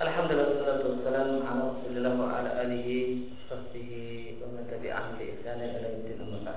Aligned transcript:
Alhamdulillah 0.00 0.64
salatu 0.64 0.96
wassalam 0.96 1.44
ala 1.44 1.76
Rasulillah 1.76 2.16
wa 2.16 2.32
ala 2.32 2.64
alihi 2.64 3.36
sahbihi 3.52 4.40
wa 4.40 4.56
man 4.56 4.64
tabi'ahum 4.72 5.20
bi 5.20 5.28
ihsan 5.36 5.60
ila 5.60 5.76
yaumil 5.76 6.16
amma 6.24 6.54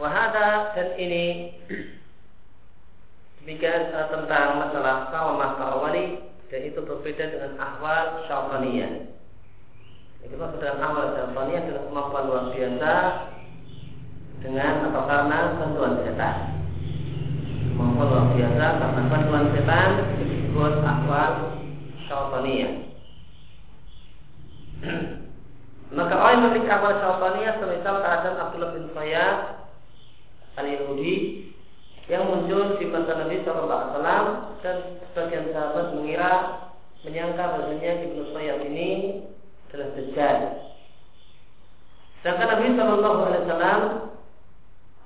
Wa 0.00 0.08
hada 0.08 0.72
dan 0.72 0.96
ini 0.96 1.52
demikian 3.44 3.92
uh, 3.92 4.08
tentang 4.08 4.56
masalah 4.56 5.12
kawamah 5.12 5.60
karawani 5.60 6.32
dan 6.48 6.64
itu 6.64 6.80
berbeda 6.80 7.28
dengan 7.28 7.60
ahwal 7.60 8.24
syaitaniyah. 8.24 9.12
Itu 10.24 10.32
maksud 10.40 10.64
dengan 10.64 10.80
ahwal 10.80 11.12
syaitaniyah 11.12 11.60
adalah 11.60 11.84
kemampuan 11.92 12.24
luar 12.24 12.44
biasa 12.56 12.92
dengan 14.40 14.74
atau 14.88 15.02
karena 15.04 15.38
bantuan 15.60 15.92
setan. 16.08 16.36
Kemampuan 17.76 18.06
luar 18.08 18.26
biasa 18.32 18.64
karena 18.80 19.02
bantuan 19.12 19.44
setan 19.52 19.88
disebut 20.24 20.74
ahwal 20.88 21.51
syaitaniyah. 22.12 22.72
Maka 25.96 26.14
orang 26.16 26.32
yang 26.36 26.42
memiliki 26.52 26.68
ahwal 26.68 27.00
syaitaniyah 27.00 27.54
semisal 27.56 27.96
keadaan 28.04 28.36
Abdullah 28.36 28.72
bin 28.76 28.84
Sayyad 28.92 29.36
al-Yahudi 30.60 31.16
yang 32.12 32.28
muncul 32.28 32.76
di 32.76 32.84
masa 32.92 33.16
Nabi 33.16 33.40
SAW 33.40 34.60
dan 34.60 34.76
sebagian 35.08 35.48
sahabat 35.56 35.96
mengira 35.96 36.32
menyangka 37.08 37.56
bahasanya 37.56 38.04
Ibnu 38.04 38.36
Sayyad 38.36 38.60
ini 38.68 38.88
adalah 39.72 39.88
Dajjal. 39.96 40.38
Sedangkan 42.20 42.48
Nabi 42.52 42.66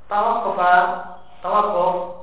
tawakofa 0.07 0.73
tawakuf 1.43 1.95
e, 1.97 2.16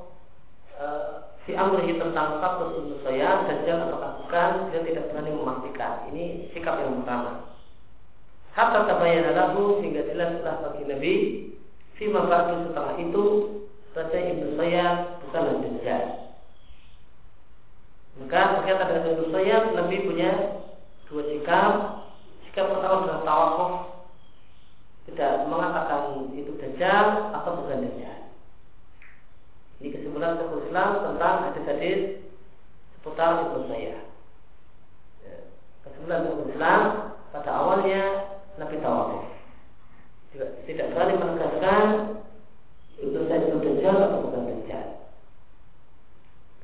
si 1.44 1.52
amrihi 1.52 2.00
tentang 2.00 2.40
status 2.40 2.70
Ibnu 2.80 2.96
Sayyad 3.04 3.48
Dajjal 3.48 3.78
atau 3.88 4.24
bukan 4.24 4.50
dia 4.72 4.80
tidak 4.84 5.12
berani 5.12 5.30
memastikan. 5.36 6.08
Ini 6.12 6.48
sikap 6.56 6.80
yang 6.80 7.04
pertama. 7.04 7.52
Hatta 8.56 8.86
tabayyana 8.88 9.34
lahu 9.34 9.82
sehingga 9.82 10.08
jelaslah 10.08 10.62
bagi 10.62 10.84
Nabi 10.88 11.14
si 11.98 12.10
ba'du 12.10 12.70
setelah 12.70 12.94
itu 12.98 13.24
saja 13.94 14.18
Ibnu 14.18 14.56
Sayyad 14.58 15.22
bukanlah 15.26 15.54
Dajjal. 15.62 16.04
Maka 18.14 18.40
berkaitan 18.58 18.86
dengan 18.94 19.10
Ibnu 19.18 19.26
Sayyad, 19.34 19.62
Nabi 19.74 19.96
punya 20.06 20.30
dua 21.10 21.22
sikap. 21.34 21.72
Sikap 22.46 22.70
pertama 22.70 23.02
adalah 23.02 23.22
tawakuf, 23.26 23.72
tidak 25.10 25.50
mengatakan 25.50 26.30
itu 26.30 26.54
Dajjal 26.62 27.34
atau 27.34 27.50
bukan 27.58 27.82
Dajjal. 27.82 28.13
Kesimpulan 30.24 30.40
Syekhul 30.40 30.64
Islam 30.64 30.90
tentang 31.04 31.34
hadis-hadis 31.44 32.00
seputar 32.96 33.44
Ibnu 33.44 33.68
Sayyad. 33.68 34.00
Ya. 35.20 35.36
Kesimpulan 35.84 36.20
Syekhul 36.24 36.48
Islam 36.48 36.80
pada 37.28 37.50
awalnya 37.52 38.02
Nabi 38.56 38.80
tawakuf. 38.80 39.24
Tidak, 40.64 40.86
berani 40.96 41.20
menegaskan 41.20 41.84
itu 42.96 43.20
saya 43.28 43.44
itu 43.44 43.58
dajjal 43.60 43.96
atau 44.00 44.18
bukan 44.24 44.48
dajjal. 44.48 44.86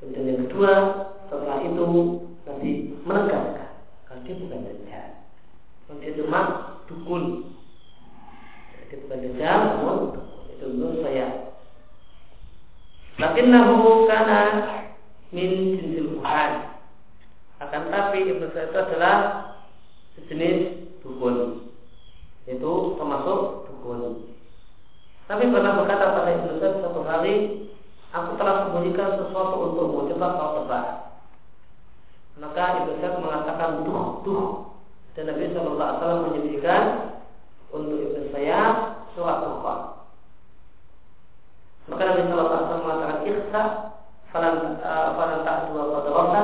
Kemudian 0.01 0.25
yang 0.25 0.39
kedua, 0.49 0.73
setelah 1.29 1.61
itu 1.61 1.85
nanti 2.49 2.71
menegaskan 3.05 3.69
kalau 4.09 4.21
dia 4.25 4.41
bukan 4.41 4.59
dajjal. 4.65 5.07
Dia 6.01 6.11
cuma 6.17 6.39
dukun. 6.89 7.23
Dia 8.89 8.97
bukan 9.05 9.19
dajjal, 9.21 9.59
namun 9.77 9.97
itu 10.49 10.65
menurut 10.65 10.97
saya. 11.05 11.51
Lakinnahu 13.31 14.11
kana 14.11 14.39
min 15.31 15.79
jinsil 15.79 16.19
kuhan. 16.19 16.75
Akan 17.63 17.87
tapi 17.87 18.27
Ibnu 18.27 18.51
itu 18.51 18.75
adalah 18.75 19.15
sejenis 20.19 20.59
dukun. 20.99 21.63
Itu 22.43 22.99
termasuk 22.99 23.71
dukun. 23.71 24.27
Tapi 25.31 25.47
pernah 25.47 25.79
berkata 25.79 26.11
pada 26.11 26.31
Ibnu 26.43 26.59
Sa'id 26.59 26.83
satu 26.83 27.07
hari, 27.07 27.35
aku 28.11 28.35
telah 28.35 28.67
sembunyikan 28.67 29.15
sesuatu 29.15 29.55
untukmu, 29.63 30.11
coba 30.11 30.27
kau 30.35 30.51
tebak. 30.59 30.85
Maka 32.35 32.83
Ibnu 32.83 32.99
Sa'id 32.99 33.15
mengatakan 33.15 33.87
duh, 33.87 34.27
duh. 34.27 34.47
Dan 35.15 35.31
Nabi 35.31 35.55
Wasallam 35.55 36.35
menyebutkan 36.35 36.83
untuk 37.71 37.95
Ibnu 37.95 38.27
saya 38.35 38.59
surat 39.15 39.39
Al-Qur'an. 39.39 39.90
Maka 41.91 42.07
Nabi 42.07 42.23
Shallallahu 42.23 42.47
Alaihi 42.47 42.63
Wasallam 42.63 42.85
mengatakan 42.87 43.19
ikhsa 43.27 43.63
falan 44.31 44.55
uh, 44.79 45.09
falan 45.19 45.39
tak 45.43 45.57
dua 45.67 45.83
qadarata 45.91 46.41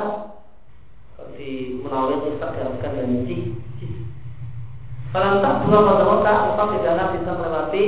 di 1.40 1.80
Munawir 1.80 2.20
Ikhsa 2.28 2.52
diharuskan 2.52 2.92
dengan 2.92 3.24
jih. 3.24 3.42
Falan 5.08 5.40
tak 5.40 5.64
dua 5.64 5.78
qadarata 5.88 6.32
engkau 6.52 6.66
tidaklah 6.76 7.06
bisa 7.16 7.30
melewati 7.32 7.84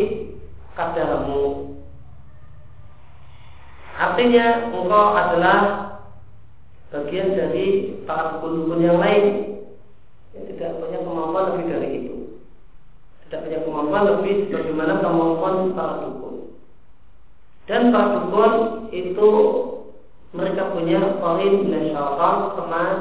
kadarmu. 0.73 1.45
Artinya 4.01 4.45
engkau 4.73 5.05
adalah 5.13 5.59
bagian 6.89 7.37
dari 7.37 8.01
para 8.09 8.41
dukun-dukun 8.41 8.81
yang 8.81 8.97
lain 8.97 9.25
yang 10.33 10.45
tidak 10.49 10.81
punya 10.81 10.99
kemampuan 11.05 11.45
lebih 11.53 11.65
dari 11.69 11.89
itu. 11.93 12.17
Tidak 13.29 13.41
punya 13.45 13.59
kemampuan 13.69 14.03
lebih 14.09 14.49
bagaimana 14.49 15.05
kemampuan 15.05 15.77
para 15.77 15.95
dukun. 16.09 16.20
Dan 17.71 17.95
para 17.95 18.19
dukun 18.19 18.55
itu 18.91 19.31
mereka 20.35 20.75
punya 20.75 21.23
poin 21.23 21.71
dan 21.71 21.95
syaitan 21.95 22.37
teman 22.59 22.97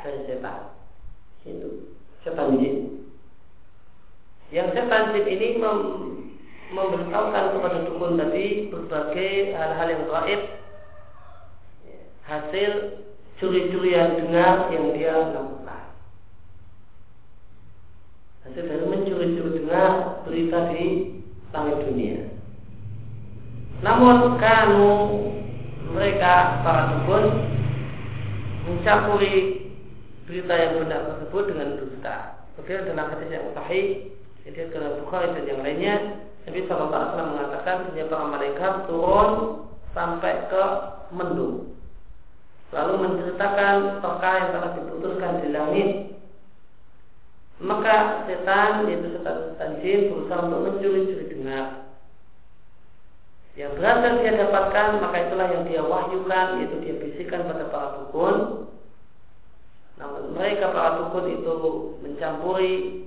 dari 0.00 0.20
setan. 0.24 0.58
Itu 1.44 1.92
setan 2.24 2.56
jin. 2.56 3.04
Yang 4.48 4.80
setan 4.80 5.12
jin 5.12 5.28
ini 5.28 5.60
mem 5.60 5.78
memberitahukan 6.72 7.44
kepada 7.52 7.78
dukun 7.84 8.16
tadi 8.16 8.72
berbagai 8.72 9.52
hal-hal 9.52 9.88
yang 9.92 10.04
gaib 10.08 10.42
hasil 12.24 12.72
curi-curi 13.36 13.92
yang 13.92 14.16
dengar 14.16 14.72
yang 14.72 14.96
dia 14.96 15.12
lakukan 15.36 15.84
hasil 18.48 18.64
dari 18.64 18.84
mencuri-curi 18.88 19.60
dengar 19.60 20.24
berita 20.24 20.58
di 20.72 20.84
langit 21.52 21.78
dunia 21.84 22.33
namun 23.84 24.40
kanu 24.40 24.92
mereka 25.92 26.64
para 26.64 26.96
dukun 26.96 27.24
mencampuri 28.64 29.68
berita 30.24 30.56
yang 30.56 30.72
benar 30.80 31.00
tersebut 31.04 31.52
dengan 31.52 31.68
dusta. 31.76 32.16
Kemudian 32.56 32.88
dalam 32.88 33.12
hadis 33.12 33.28
yang 33.28 33.52
sahih, 33.52 34.08
jadi 34.48 34.72
dalam 34.72 35.04
Bukhari 35.04 35.36
dan 35.36 35.44
yang 35.44 35.60
lainnya, 35.60 35.94
Nabi 36.48 36.64
Wasallam 36.64 37.36
mengatakan 37.36 37.76
bahwa 37.92 38.04
para 38.08 38.24
malaikat 38.32 38.72
turun 38.88 39.30
sampai 39.92 40.48
ke 40.48 40.64
mendung, 41.12 41.76
lalu 42.72 42.94
menceritakan 43.04 44.00
perkara 44.00 44.36
yang 44.40 44.50
telah 44.56 44.70
diputuskan 44.80 45.32
di 45.44 45.48
langit. 45.52 45.90
Maka 47.60 48.26
setan 48.26 48.90
yaitu 48.90 49.14
setan-setan 49.14 49.70
jin 49.78 50.10
berusaha 50.10 50.42
untuk 50.42 50.60
mencuri-curi 50.72 51.30
dengar. 51.30 51.83
Yang 53.54 53.78
berhasil 53.78 54.12
dia 54.18 54.32
dapatkan 54.34 54.88
maka 54.98 55.16
itulah 55.30 55.46
yang 55.46 55.64
dia 55.70 55.82
wahyukan 55.82 56.46
yaitu 56.58 56.76
dia 56.82 56.94
bisikan 56.98 57.46
pada 57.46 57.70
para 57.70 57.88
dukun. 58.02 58.66
Namun 59.94 60.34
mereka 60.34 60.74
para 60.74 60.98
dukun 60.98 61.26
itu 61.30 61.54
mencampuri 62.02 63.04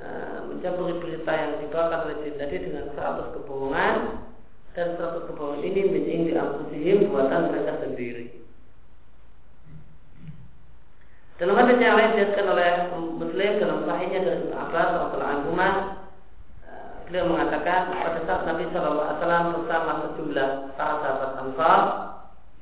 Eh, 0.00 0.38
mencampuri 0.48 0.96
berita 0.96 1.28
yang 1.28 1.60
dibawakan 1.60 2.08
oleh 2.08 2.16
jin 2.24 2.34
tadi 2.40 2.56
dengan 2.56 2.88
100 2.96 3.36
kebohongan 3.36 3.94
dan 4.72 4.96
100 4.96 5.28
kebohongan 5.28 5.60
ini 5.60 5.80
menjadi 5.92 6.24
di 6.24 6.32
anfusihim 6.40 6.98
buatan 7.12 7.52
mereka 7.52 7.84
sendiri. 7.84 8.26
Dalam 11.36 11.56
hadis 11.56 11.76
yang 11.84 12.00
lain 12.00 12.16
dijelaskan 12.16 12.46
oleh 12.48 12.68
Muslim 12.96 13.50
dalam 13.60 13.80
sahihnya 13.84 14.20
dari 14.24 14.44
Abbas 14.56 14.88
radhiyallahu 14.88 15.32
anhu 15.36 15.50
beliau 17.10 17.26
mengatakan 17.26 17.90
pada 17.90 18.22
saat 18.22 18.42
Nabi 18.46 18.70
Shallallahu 18.70 19.02
Alaihi 19.02 19.18
Wasallam 19.18 19.46
bersama 19.58 19.92
sejumlah 20.06 20.48
para 20.78 20.94
sahabat 21.02 21.32
Ansar 21.42 21.80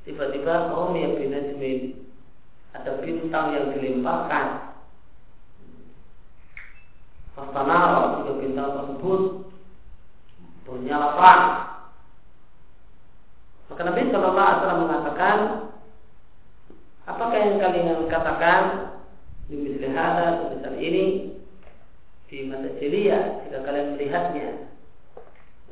tiba-tiba 0.09 0.73
Om 0.73 0.97
yang 0.97 1.13
bin 1.21 1.37
ada 2.73 2.91
bintang 2.97 3.47
yang 3.53 3.65
dilimpahkan 3.77 4.45
Fastanara 7.37 8.19
juga 8.19 8.33
bintang 8.41 8.69
tersebut 8.73 9.21
bernyala 10.65 11.07
terang. 11.13 11.43
Maka 13.69 13.81
Nabi 13.85 14.01
Shallallahu 14.09 14.33
Alaihi 14.33 14.59
Wasallam 14.59 14.83
mengatakan, 14.83 15.37
apakah 17.05 17.37
yang 17.37 17.57
kalian 17.61 18.09
katakan? 18.09 18.61
Di 19.49 19.55
misalnya 19.55 20.51
misal 20.51 20.73
ini 20.77 21.38
di 22.29 22.45
mata 22.45 22.69
jelia 22.77 23.41
jika 23.45 23.65
kalian 23.65 23.97
melihatnya 23.97 24.69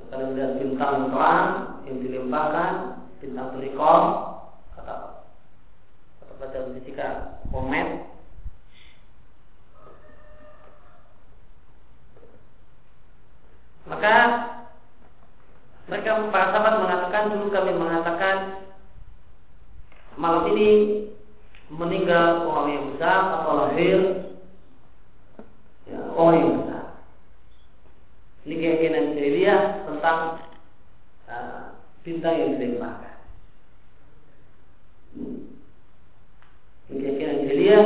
kalian 0.10 0.30
melihat 0.34 0.52
bintang 0.58 1.14
terang 1.14 1.50
yang 1.86 1.98
dilimpahkan 2.02 2.72
bintang 3.22 3.48
terikom 3.54 4.04
kata 4.74 4.96
kata 6.22 6.34
baca 6.42 6.60
fisika 6.74 7.08
komet. 7.54 7.90
Maka 13.88 14.16
mereka 15.88 16.28
para 16.28 16.52
sahabat 16.52 16.74
mengatakan 16.84 17.24
dulu 17.32 17.48
kami 17.48 17.72
mengatakan 17.72 18.36
malam 20.20 20.52
ini 20.52 20.70
meninggal 21.72 22.44
orang 22.44 22.68
yang 22.76 22.86
besar 22.92 23.20
atau 23.40 23.52
lahir 23.64 24.27
yang 26.34 26.52
besar. 26.62 26.86
Ini 28.48 28.56
keyakinan 28.58 29.14
jahiliyah 29.14 29.62
tentang 29.86 30.20
uh, 31.28 31.62
bintang 32.02 32.36
yang 32.40 32.52
dilemparkan. 32.58 33.16
Ini 36.88 36.96
keyakinan 36.96 37.38
jahiliyah 37.44 37.86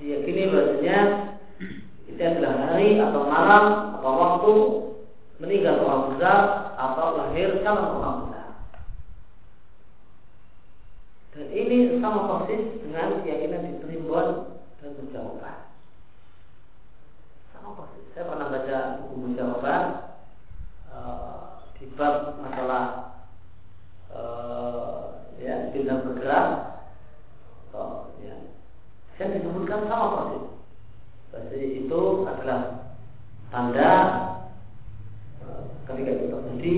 diyakini 0.00 0.42
bahasanya 0.48 0.98
itu 2.08 2.22
adalah 2.24 2.54
hari 2.64 2.96
atau 2.96 3.22
malam 3.28 3.64
atau 4.00 4.12
waktu 4.16 4.52
meninggal 5.40 5.84
orang 5.84 6.04
besar 6.16 6.40
atau 6.76 7.06
lahir 7.16 7.60
calon 7.60 7.88
orang 8.00 8.16
besar. 8.24 8.48
Dan 11.36 11.46
ini 11.54 12.00
sama 12.00 12.20
persis 12.26 12.64
dengan 12.82 13.22
keyakinan 13.22 13.62
di 13.68 14.00
dan 14.80 14.90
penjawaban. 14.96 15.58
Sama 17.52 17.68
persis. 17.76 18.04
Saya 18.16 18.24
pernah 18.26 18.48
baca 18.48 18.78
buku 19.40 19.64
penjawaban 19.64 19.84
uh, 20.92 21.64
di 21.80 21.88
bab 21.96 22.36
masalah 22.44 22.84
uh, 24.12 25.24
ya 25.40 25.72
bintang 25.72 26.04
bergerak. 26.04 26.48
Uh, 27.72 28.12
ya. 28.20 28.36
Saya 29.16 29.40
disebutkan 29.40 29.88
sama 29.88 30.06
persis. 30.12 30.44
Pasti 31.32 31.60
itu 31.86 32.00
adalah 32.28 32.92
tanda 33.48 33.92
uh, 35.40 35.62
ketika 35.88 36.10
itu 36.20 36.26
terjadi 36.28 36.76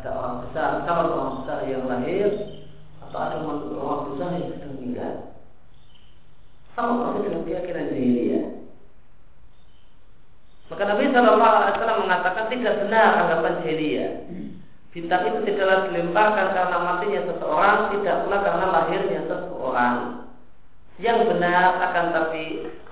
ada 0.00 0.08
orang 0.16 0.36
besar, 0.48 0.70
calon 0.88 1.12
orang 1.12 1.32
besar 1.44 1.58
yang 1.68 1.84
lahir 1.84 2.28
atau 3.04 3.18
ada 3.20 3.36
orang 3.44 4.02
besar 4.08 4.28
yang 4.40 4.48
sedang 4.56 4.72
meninggal. 4.80 5.14
Sama 6.72 7.12
persis 7.12 7.22
dengan 7.28 7.44
keyakinan 7.44 7.92
ya. 7.92 8.49
Maka 10.70 10.82
Nabi 10.86 11.10
Shallallahu 11.10 11.56
Alaihi 11.58 11.74
Wasallam 11.74 12.00
mengatakan 12.06 12.44
tidak 12.46 12.74
benar 12.86 13.08
anggapan 13.26 13.54
jahiliyah. 13.58 14.12
Bintang 14.90 15.22
itu 15.26 15.38
tidaklah 15.46 15.78
dilemparkan 15.90 16.46
karena 16.54 16.78
matinya 16.78 17.20
seseorang, 17.26 17.78
tidak 17.94 18.16
pula 18.26 18.38
karena 18.42 18.66
lahirnya 18.70 19.20
seseorang. 19.26 19.96
Yang 21.02 21.18
benar 21.30 21.64
akan 21.90 22.06
tapi 22.14 22.44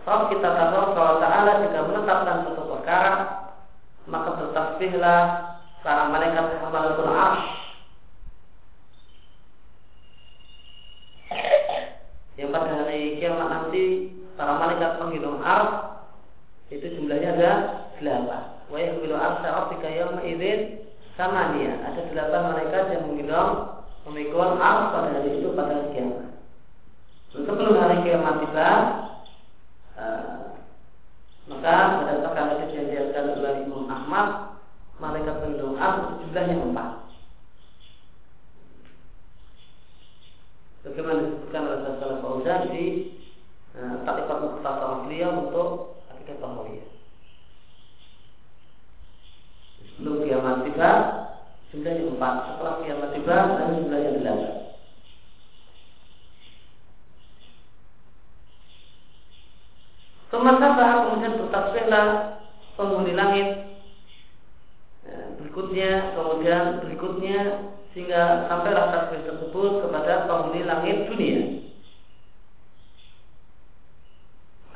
kalau 0.03 0.31
kita 0.33 0.49
tahu 0.49 0.97
bahwa 0.97 1.15
Taala 1.23 1.53
jika 1.63 1.81
menetapkan 1.87 2.37
suatu 2.47 2.63
perkara, 2.67 3.13
maka 4.09 4.31
bertasbihlah 4.41 5.23
para 5.85 6.03
malaikat 6.11 6.47
hamalatul 6.59 7.13
arsh 7.13 7.47
yang 12.39 12.55
pada 12.55 12.71
hari 12.87 13.19
kiamat 13.19 13.49
nanti 13.51 13.85
para 14.39 14.55
malaikat 14.57 14.97
menghitung 15.03 15.43
ars 15.43 15.88
itu 16.69 16.87
jumlahnya 16.99 17.29
ada 17.37 17.51
delapan. 17.97 18.43
Wa 18.69 18.79
yahmilu 18.79 19.17
arsya 19.17 19.49
rabbika 19.53 19.89
yawma 19.89 20.21
idzin 20.25 20.89
samania. 21.17 21.81
Ada 21.89 22.01
delapan 22.13 22.41
malaikat 22.53 22.83
yang 22.93 23.03
menghitung 23.09 23.79
memikul 24.09 24.57
ars 24.57 24.89
pada 24.95 25.09
hari 25.21 25.37
itu 25.37 25.53
pada 25.53 25.73
hari 25.77 25.89
kiamat. 25.93 26.29
Sebelum 27.29 27.77
hari 27.77 27.97
kiamat 28.09 28.35
tiba, 28.41 28.69
uh, 30.01 30.57
maka 31.49 31.77
berdasarkan 32.01 32.45
hadis 32.57 32.73
yang 32.73 32.87
diajarkan 32.89 33.37
oleh 33.37 33.53
Imam 33.69 33.85
Ahmad, 33.93 34.29
malaikat 34.97 35.35
penghitung 35.45 35.77
ars 35.77 36.17
jumlahnya 36.25 36.57
empat. 36.57 36.91
Bagaimana 40.89 41.21
disebutkan 41.21 41.63
oleh 41.69 41.79
Salah 42.01 42.19
Fauzan 42.25 42.61
di 42.73 42.85
uh, 43.77 43.95
Tarikat 44.09 44.39
Mukhtasar 44.41 45.05
beliau 45.05 45.31
untuk 45.45 46.01
Akidah 46.09 46.41
Tahawiyah. 46.41 46.89
Sebelum 49.99 50.25
kiamat 50.25 50.65
tiba, 50.79 50.95
jumlahnya 51.75 52.07
empat. 52.07 52.35
Setelah 52.55 52.75
kiamat 52.87 53.11
tiba, 53.11 53.37
dan 53.59 53.69
jumlahnya 53.83 54.11
delapan. 54.15 54.55
Kemudian 60.31 61.03
kemudian 61.03 61.41
bertasbihlah 61.43 62.07
penghuni 62.79 63.13
langit 63.17 63.49
ya, 65.03 65.35
berikutnya 65.41 65.91
kemudian 66.15 66.65
berikutnya 66.85 67.39
sehingga 67.91 68.47
sampailah 68.47 68.87
tasbih 68.93 69.25
tersebut 69.25 69.73
kepada 69.83 70.31
penghuni 70.31 70.63
langit 70.63 71.11
dunia. 71.11 71.43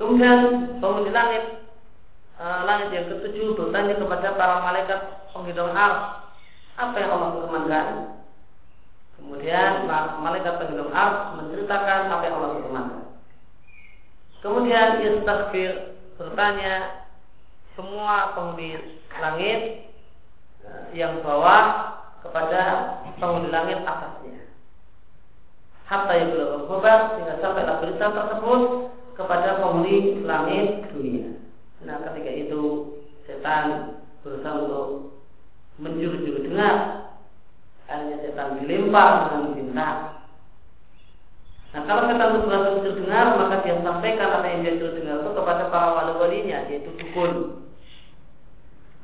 Kemudian 0.00 0.40
penghuni 0.82 1.12
langit 1.14 1.62
e, 2.42 2.46
langit 2.66 2.88
yang 2.90 3.06
ketujuh 3.06 3.54
bertanya 3.54 3.94
kepada 3.94 4.34
para 4.34 4.56
malaikat 4.66 5.00
penghitung 5.30 5.70
ars 5.70 6.26
apa 6.74 6.96
yang 6.98 7.10
Allah 7.14 7.30
firmankan. 7.38 7.86
Kemudian 9.14 9.86
malaikat 10.18 10.58
penghitung 10.58 10.90
ars 10.90 11.38
menceritakan 11.38 12.10
apa 12.10 12.22
yang 12.26 12.36
Allah 12.42 12.52
firmankan. 12.58 13.02
Kemudian 14.42 14.88
istighfar 15.06 15.74
bertanya 16.18 17.06
semua 17.78 18.34
penghuni 18.34 18.98
langit 19.22 19.86
e, 20.66 20.70
yang 20.98 21.22
bawah 21.22 21.94
kepada 22.26 22.60
penghuni 23.22 23.54
langit 23.54 23.78
atasnya. 23.86 24.50
Hatta 25.86 26.12
yang 26.16 26.32
belum 26.34 26.48
berkobar 26.64 27.14
sehingga 27.14 27.36
sampailah 27.38 27.76
berita 27.84 28.06
tersebut 28.10 28.60
kepada 29.14 29.60
penghuni 29.60 30.24
langit 30.24 30.88
dunia. 30.90 31.41
Nah 31.82 31.96
ketika 32.02 32.30
itu 32.30 32.62
setan 33.26 33.98
berusaha 34.22 34.54
untuk 34.62 34.86
menjuru-juru 35.82 36.46
dengar. 36.46 36.76
Akhirnya 37.90 38.16
setan 38.22 38.62
dilempar 38.62 39.10
dengan 39.28 39.52
bintang. 39.58 39.98
Nah 41.72 41.82
kalau 41.88 42.02
setan 42.06 42.28
itu 42.32 42.40
berhasil 42.46 42.72
menjuru 42.78 42.96
dengar 43.02 43.26
maka 43.36 43.54
dia 43.66 43.80
sampaikan 43.82 44.28
apa 44.30 44.46
yang 44.46 44.60
dia 44.62 44.78
juru 44.78 44.92
dengar 45.00 45.16
itu 45.24 45.30
kepada 45.34 45.64
para 45.72 45.88
wali-walinya 45.96 46.58
yaitu 46.70 46.90
dukun. 46.96 47.32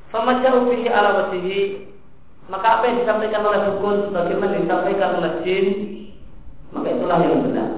Famajau 0.09 0.73
fihi 0.73 0.89
ala 0.89 1.11
wajhihi 1.21 1.89
maka 2.49 2.81
apa 2.81 2.85
yang 2.89 2.99
disampaikan 3.05 3.45
oleh 3.45 3.61
dukun 3.69 3.97
sebagaimana 4.09 4.57
disampaikan 4.57 5.21
oleh 5.21 5.33
jin 5.45 5.67
maka 6.73 6.89
itulah 6.97 7.19
yang 7.21 7.45
benar 7.45 7.71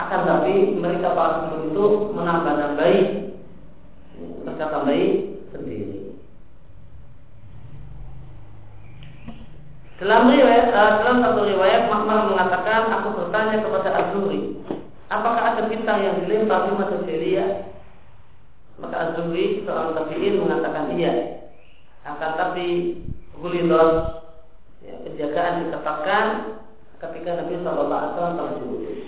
akan 0.00 0.20
tapi 0.24 0.54
mereka 0.80 1.12
para 1.12 1.32
dukun 1.52 1.62
itu 1.68 1.84
menambah-nambahi 2.16 3.21
mereka 4.42 4.64
tambahi 4.70 5.06
sendiri. 5.54 6.12
Dalam 10.02 10.34
riwayat 10.34 10.66
uh, 10.74 10.92
dalam 10.98 11.22
satu 11.22 11.40
riwayat 11.46 11.86
Makmar 11.86 12.26
mengatakan 12.26 12.90
aku 12.90 13.08
bertanya 13.22 13.62
kepada 13.62 13.90
Azuri 13.94 14.58
apakah 15.06 15.54
ada 15.54 15.62
bintang 15.70 16.02
yang 16.02 16.18
dilempar 16.26 16.66
di 16.66 16.70
masa 16.74 16.96
jahiliyah 17.06 17.70
maka 18.82 18.96
Azuri 19.14 19.62
seorang 19.62 19.94
tabiin 19.94 20.42
mengatakan 20.42 20.98
iya. 20.98 21.38
Akan 22.02 22.34
tapi 22.34 22.98
gulidot 23.38 23.90
ya, 24.82 24.98
penjagaan 25.06 25.70
dikatakan 25.70 26.24
ketika 26.98 27.30
Nabi 27.38 27.62
Shallallahu 27.62 27.94
Alaihi 27.94 28.10
Wasallam 28.10 28.34
telah 28.34 28.52
diutus. 28.58 28.98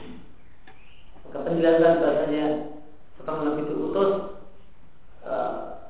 Maka 1.27 1.39
penjelasan 1.43 1.95
bahasanya 1.99 2.47
setelah 3.19 3.41
Nabi 3.51 3.63
diutus 3.67 4.11
uh, 5.25 5.85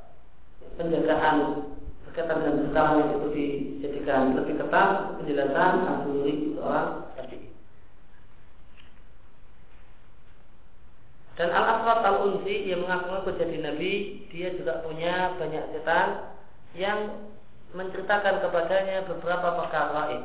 penjagaan 0.79 1.69
berkaitan 2.09 2.39
dengan 2.47 2.59
sekarang 2.71 2.97
itu 3.11 3.29
dijadikan 3.35 4.23
lebih 4.39 4.55
ketat 4.63 5.19
penjelasan 5.19 5.75
asli 5.83 6.55
seorang 6.55 6.89
tadi. 7.19 7.39
Dan 11.35 11.51
Al-Aswad 11.51 12.01
Al-Unsi 12.07 12.71
yang 12.71 12.87
mengaku 12.87 13.35
jadi 13.35 13.59
Nabi 13.59 14.23
Dia 14.31 14.55
juga 14.55 14.87
punya 14.87 15.35
banyak 15.35 15.75
setan 15.75 16.31
Yang 16.79 17.11
menceritakan 17.75 18.39
kepadanya 18.39 19.03
beberapa 19.11 19.59
perkara 19.59 19.91
lain. 19.91 20.23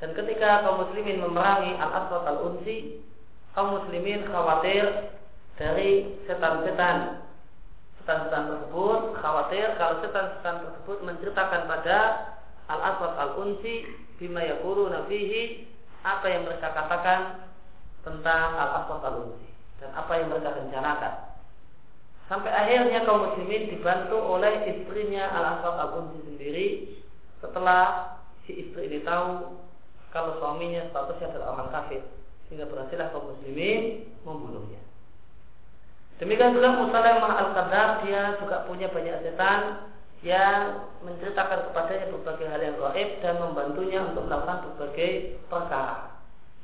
Dan 0.00 0.16
ketika 0.16 0.64
kaum 0.64 0.88
muslimin 0.88 1.20
memerangi 1.20 1.76
Al-Aswad 1.76 2.24
Al-Unsi, 2.24 3.04
kaum 3.52 3.76
muslimin 3.76 4.24
khawatir 4.28 5.12
dari 5.60 6.16
setan-setan 6.24 7.23
setan-setan 8.04 8.52
tersebut 8.52 9.16
khawatir 9.16 9.64
kalau 9.80 10.04
setan-setan 10.04 10.60
tersebut 10.60 10.98
menceritakan 11.08 11.64
pada 11.64 11.98
Al-Aswad 12.68 13.16
Al-Unsi 13.16 13.88
bima 14.20 14.44
yakuru 14.44 14.92
nafihi 14.92 15.64
apa 16.04 16.28
yang 16.28 16.44
mereka 16.44 16.68
katakan 16.76 17.48
tentang 18.04 18.60
Al-Aswad 18.60 19.08
Al-Unsi 19.08 19.48
dan 19.80 19.96
apa 19.96 20.20
yang 20.20 20.28
mereka 20.28 20.52
rencanakan. 20.52 21.14
Sampai 22.28 22.52
akhirnya 22.52 23.08
kaum 23.08 23.24
muslimin 23.24 23.72
dibantu 23.72 24.20
oleh 24.20 24.68
istrinya 24.68 25.24
Al-Aswad 25.32 25.76
Al-Unsi 25.88 26.28
sendiri 26.28 26.66
setelah 27.40 28.20
si 28.44 28.68
istri 28.68 28.92
ini 28.92 29.00
tahu 29.00 29.64
kalau 30.12 30.36
suaminya 30.44 30.92
statusnya 30.92 31.32
adalah 31.32 31.56
orang 31.56 31.72
kafir. 31.72 32.04
sehingga 32.44 32.68
berhasillah 32.68 33.08
kaum 33.16 33.32
muslimin 33.32 34.12
membunuhnya. 34.28 34.83
Demikian 36.22 36.54
juga 36.54 36.78
Musalamah 36.78 37.32
al-Qadar 37.42 37.88
dia 38.06 38.38
juga 38.38 38.62
punya 38.70 38.86
banyak 38.86 39.26
setan 39.26 39.90
yang 40.22 40.88
menceritakan 41.04 41.68
kepadanya 41.68 42.06
berbagai 42.14 42.46
hal 42.48 42.60
yang 42.62 42.76
gaib 42.80 43.08
dan 43.20 43.34
membantunya 43.42 44.00
untuk 44.00 44.24
melakukan 44.24 44.72
berbagai 44.72 45.36
perkara 45.50 46.16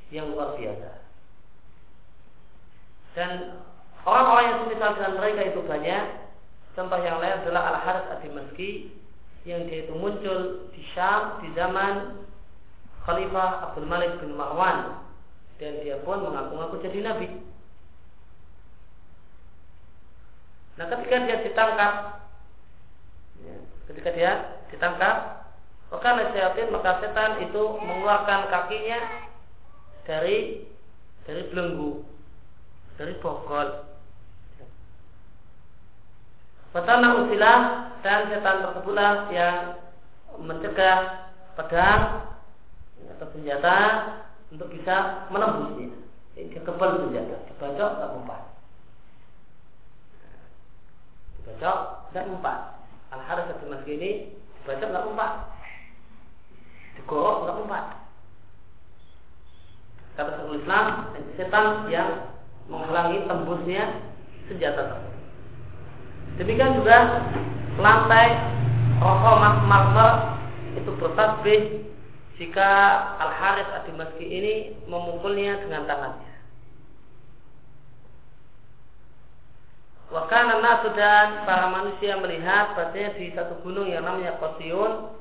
yang 0.08 0.32
luar 0.32 0.56
biasa. 0.56 0.90
Dan 3.18 3.58
orang-orang 4.06 4.44
yang 4.46 4.58
semisal 4.64 4.90
dengan 4.96 5.14
mereka 5.18 5.40
itu 5.44 5.60
banyak. 5.66 6.04
Contoh 6.78 6.98
yang 7.02 7.18
lain 7.18 7.42
adalah 7.42 7.62
Al-Harith 7.74 8.08
Ad-Dimashqi 8.16 8.70
yang 9.44 9.66
dia 9.66 9.84
itu 9.84 9.94
muncul 9.98 10.70
di 10.70 10.82
Syam 10.94 11.42
di 11.42 11.50
zaman 11.58 12.22
Khalifah 13.04 13.72
Abdul 13.72 13.88
Malik 13.88 14.20
bin 14.22 14.36
Marwan 14.36 15.04
dan 15.56 15.80
dia 15.84 15.98
pun 16.06 16.24
mengaku-ngaku 16.24 16.80
jadi 16.84 16.98
nabi. 17.04 17.28
Nah 20.80 20.88
ketika 20.88 21.28
dia 21.28 21.44
ditangkap 21.44 22.24
ya, 23.44 23.56
Ketika 23.92 24.08
dia 24.16 24.32
ditangkap 24.72 25.44
Maka 25.92 26.08
nasihatin 26.16 26.72
maka 26.72 27.04
setan 27.04 27.44
itu 27.44 27.62
mengeluarkan 27.84 28.48
kakinya 28.48 29.28
Dari 30.08 30.64
Dari 31.28 31.42
belenggu 31.52 32.00
Dari 32.96 33.12
bokol 33.20 33.90
Fatana 36.70 37.26
usilah 37.26 37.58
dan 38.00 38.30
setan 38.30 38.62
tersebutlah 38.62 39.26
yang 39.34 39.74
mencegah 40.38 41.28
pedang 41.58 42.30
atau 43.18 43.26
senjata 43.34 43.78
untuk 44.54 44.70
bisa 44.70 45.26
menembusnya. 45.34 45.90
Dia 46.38 46.62
kebal 46.62 47.04
senjata, 47.04 47.36
dibacok 47.50 47.90
tak 47.98 48.10
mempan. 48.14 48.49
Dibacok 51.40 51.78
tidak 52.12 52.28
mempan. 52.28 52.58
Al 53.10 53.20
bin 53.40 53.72
Masjid 53.72 53.94
ini 53.96 54.10
dibacok 54.60 54.88
nggak 54.92 55.06
mempan. 55.08 55.32
Digorok 57.00 57.36
nggak 57.48 57.58
mempan. 57.64 57.84
Kata 60.20 60.30
Syekhul 60.36 60.60
Islam, 60.60 60.86
setan 61.40 61.66
yang 61.88 62.10
menghalangi 62.68 63.24
tembusnya 63.24 64.04
senjata 64.52 64.82
tersebut. 64.84 65.14
Demikian 66.36 66.76
juga 66.76 67.24
lantai 67.80 68.36
rokok 69.00 69.36
marmer 69.64 70.12
itu 70.76 70.90
bertasbih 71.00 71.60
jika 72.36 72.70
Al 73.20 73.32
Haris 73.32 73.68
Adi 73.68 73.92
Maski 73.96 74.26
ini 74.26 74.54
memukulnya 74.88 75.60
dengan 75.64 75.88
tangannya. 75.88 76.29
Wakana 80.10 80.58
nasu 80.58 80.90
dan 80.98 81.46
para 81.46 81.70
manusia 81.70 82.18
melihat 82.18 82.74
bahasanya 82.74 83.14
di 83.14 83.30
satu 83.30 83.62
gunung 83.62 83.86
yang 83.86 84.02
namanya 84.02 84.34
Kosion 84.42 85.14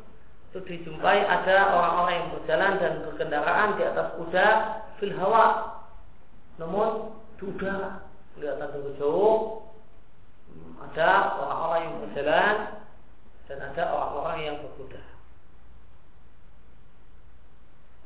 itu 0.49 0.65
dijumpai 0.65 1.29
ada 1.29 1.77
orang-orang 1.77 2.13
yang 2.17 2.29
berjalan 2.33 2.73
dan 2.81 2.93
berkendaraan 3.05 3.77
di 3.77 3.85
atas 3.85 4.17
kuda 4.17 4.47
fil 4.97 5.13
hawa 5.13 5.77
namun 6.57 7.13
di 7.37 7.43
udara 7.45 8.01
kelihatan 8.33 8.97
jauh 8.97 9.61
ada 10.89 11.09
orang-orang 11.37 11.81
yang 11.85 11.95
berjalan 12.01 12.55
dan 13.45 13.57
ada 13.61 13.83
orang-orang 13.93 14.37
yang 14.41 14.55
berkuda. 14.65 15.01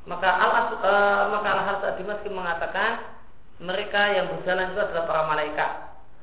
Maka 0.04 0.30
al 0.36 0.52
e, 0.84 0.94
maka 1.32 1.50
al 1.64 1.80
mengatakan 2.28 2.92
mereka 3.64 4.02
yang 4.20 4.28
berjalan 4.36 4.76
itu 4.76 4.80
adalah 4.84 5.06
para 5.08 5.24
malaikat. 5.32 5.72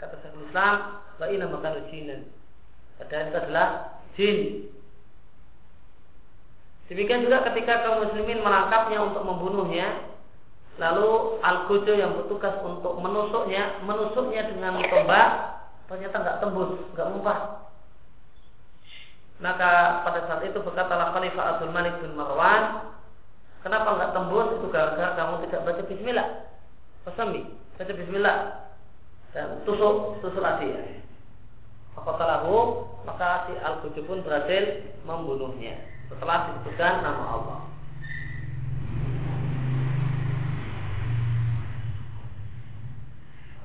Kata 0.01 0.17
Syekhul 0.25 0.49
Islam, 0.49 0.77
wa 1.21 1.27
inna 1.29 1.47
makanu 1.53 1.85
jinan. 1.93 2.25
Padahal 2.97 3.29
itu 3.29 3.37
adalah 3.37 3.69
jin. 4.17 4.39
Demikian 6.89 7.23
juga 7.23 7.45
ketika 7.53 7.85
kaum 7.87 8.09
muslimin 8.09 8.41
menangkapnya 8.41 8.99
untuk 8.99 9.23
membunuhnya, 9.23 10.11
lalu 10.81 11.39
Al-Gojo 11.45 11.95
yang 11.95 12.17
bertugas 12.17 12.57
untuk 12.65 12.99
menusuknya, 12.99 13.79
menusuknya 13.85 14.49
dengan 14.51 14.81
tombak, 14.89 15.29
ternyata 15.87 16.17
nggak 16.19 16.39
tembus, 16.43 16.81
nggak 16.97 17.09
mumpah. 17.15 17.39
Maka 19.41 20.03
pada 20.03 20.21
saat 20.27 20.43
itu 20.49 20.59
berkatalah 20.61 21.13
Khalifah 21.15 21.45
Abdul 21.57 21.73
Malik 21.73 21.95
bin 22.03 22.17
Marwan, 22.17 22.91
kenapa 23.63 23.97
nggak 24.01 24.13
tembus? 24.17 24.49
Itu 24.59 24.67
gara-gara 24.73 25.15
kamu 25.15 25.47
tidak 25.47 25.61
baca 25.69 25.83
Bismillah. 25.87 26.29
Pasami, 27.07 27.41
baca 27.79 27.93
Bismillah 27.95 28.37
dan 29.31 29.63
tusuk 29.63 30.19
tusuk 30.23 30.43
dia. 30.63 31.03
Fakatalahu 31.95 32.87
maka 33.07 33.51
si 33.51 33.55
al 33.63 33.83
pun 33.83 34.23
berhasil 34.23 34.87
membunuhnya 35.07 35.79
setelah 36.11 36.51
disebutkan 36.51 37.03
nama 37.07 37.25
Allah. 37.39 37.61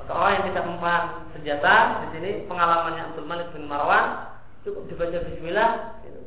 Maka 0.05 0.11
orang 0.13 0.33
yang 0.37 0.45
tidak 0.53 0.65
mempan 0.69 1.03
senjata 1.33 1.75
di 2.05 2.07
sini 2.13 2.31
pengalamannya 2.45 3.09
Abdul 3.09 3.25
Malik 3.25 3.49
bin 3.57 3.65
Marwan 3.65 4.37
cukup 4.61 4.85
dibaca 4.85 5.17
Bismillah 5.25 5.97
itu 6.05 6.21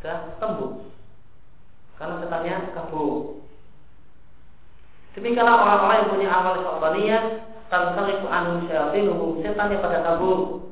sudah 0.00 0.32
tembus 0.40 0.88
karena 2.00 2.24
setannya 2.24 2.56
kabur. 2.72 3.44
Demikianlah 5.16 5.56
orang-orang 5.60 5.96
yang 5.96 6.12
punya 6.12 6.28
amal 6.28 6.54
syaitaniyah 6.60 7.22
anhum 7.70 8.66
syayatinuhum 8.70 9.42
setan 9.42 9.74
yang 9.74 9.82
pada 9.82 9.98
kabur. 10.06 10.70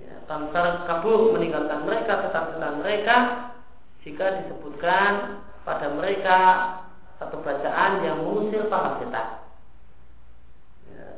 Ya, 0.00 0.14
tansar 0.28 0.84
kabur 0.84 1.32
meninggalkan 1.32 1.88
mereka 1.88 2.28
setan-setan 2.28 2.84
mereka. 2.84 3.16
Jika 4.04 4.44
disebutkan 4.44 5.40
pada 5.64 5.88
mereka 5.96 6.38
satu 7.16 7.40
bacaan 7.40 8.04
yang 8.04 8.20
mengusir 8.20 8.68
para 8.68 9.00
setan. 9.00 9.28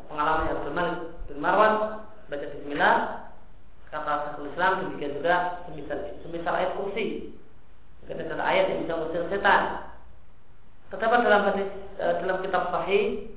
Pengalaman 0.07 0.55
Abdul 0.55 0.75
Malik 0.75 0.99
bin 1.27 1.39
Marwan 1.43 2.07
baca 2.31 2.47
Bismillah. 2.47 2.97
Kata 3.91 4.13
Syekhul 4.31 4.51
Islam 4.55 4.73
demikian 4.87 5.19
juga 5.19 5.67
semisal, 5.67 5.99
semisal 6.23 6.55
ayat 6.55 6.79
kursi. 6.79 7.35
Ada 8.07 8.39
ayat 8.39 8.65
yang 8.71 8.79
bisa 8.87 8.95
mengusir 8.95 9.27
setan. 9.35 9.91
Terdapat 10.95 11.19
dalam 11.27 11.43
hadis 11.51 11.67
eh, 11.99 12.15
dalam 12.23 12.39
kitab 12.47 12.71
Sahih 12.71 13.35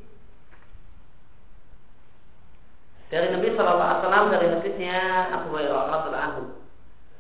dari 3.09 3.27
Nabi 3.33 3.47
Shallallahu 3.57 3.89
Alaihi 3.89 4.01
Wasallam 4.05 4.25
dari 4.29 4.47
hadisnya 4.53 4.99
Abu 5.33 5.47
Hurairah 5.53 5.83
radhiallahu 5.89 6.25
anhu 6.29 6.43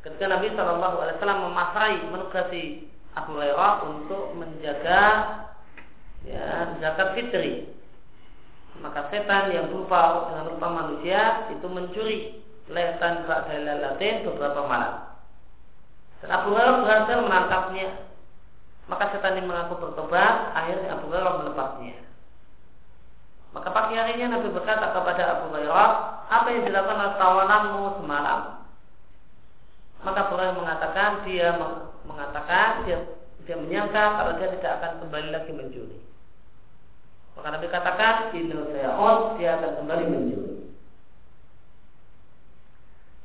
ketika 0.05 0.25
Nabi 0.29 0.47
Shallallahu 0.53 0.95
Alaihi 1.01 1.15
Wasallam 1.17 1.41
memasrai 1.49 1.97
menugasi 2.09 2.63
Abu 3.17 3.29
Hurairah 3.37 3.73
untuk 3.89 4.23
menjaga 4.37 5.03
ya 6.23 6.77
zakat 6.77 7.17
fitri 7.17 7.79
maka 8.79 9.11
setan 9.11 9.51
yang 9.51 9.67
berupa 9.67 10.31
dengan 10.31 10.45
rupa 10.55 10.67
manusia 10.71 11.51
itu 11.51 11.67
mencuri 11.67 12.39
letan 12.71 13.27
latin 13.27 14.15
beberapa 14.23 14.61
malam. 14.63 14.93
Dan 16.23 16.29
Abu 16.31 16.55
Hurairah 16.55 16.79
berhasil 16.83 17.17
menangkapnya. 17.19 17.89
Maka 18.89 19.13
setan 19.13 19.37
ini 19.37 19.45
mengaku 19.45 19.77
bertobat, 19.77 20.55
akhirnya 20.55 20.97
Abu 20.97 21.11
Hurairah 21.11 21.33
melepasnya. 21.43 22.08
Maka 23.49 23.69
pagi 23.73 23.97
harinya 23.97 24.37
Nabi 24.37 24.53
berkata 24.53 24.93
kepada 24.93 25.23
Abu 25.37 25.49
Hurairah, 25.49 25.89
apa 26.29 26.47
yang 26.53 26.69
dilakukan 26.69 27.17
tawananmu 27.17 27.97
semalam? 27.97 28.41
Maka 30.05 30.19
Abu 30.29 30.31
Hurairah 30.37 30.55
mengatakan 30.55 31.09
dia 31.25 31.57
mengatakan 32.05 32.85
dia 32.85 32.97
dia 33.49 33.57
menyangka 33.57 34.03
kalau 34.21 34.37
dia 34.37 34.53
tidak 34.53 34.73
akan 34.77 34.91
kembali 35.01 35.29
lagi 35.33 35.51
mencuri. 35.57 35.97
Maka 37.33 37.55
Nabi 37.55 37.67
katakan, 37.71 38.35
Inna 38.35 38.67
sayahot, 38.67 39.39
dia 39.41 39.57
akan 39.57 39.71
kembali 39.81 40.05
mencuri. 40.05 40.55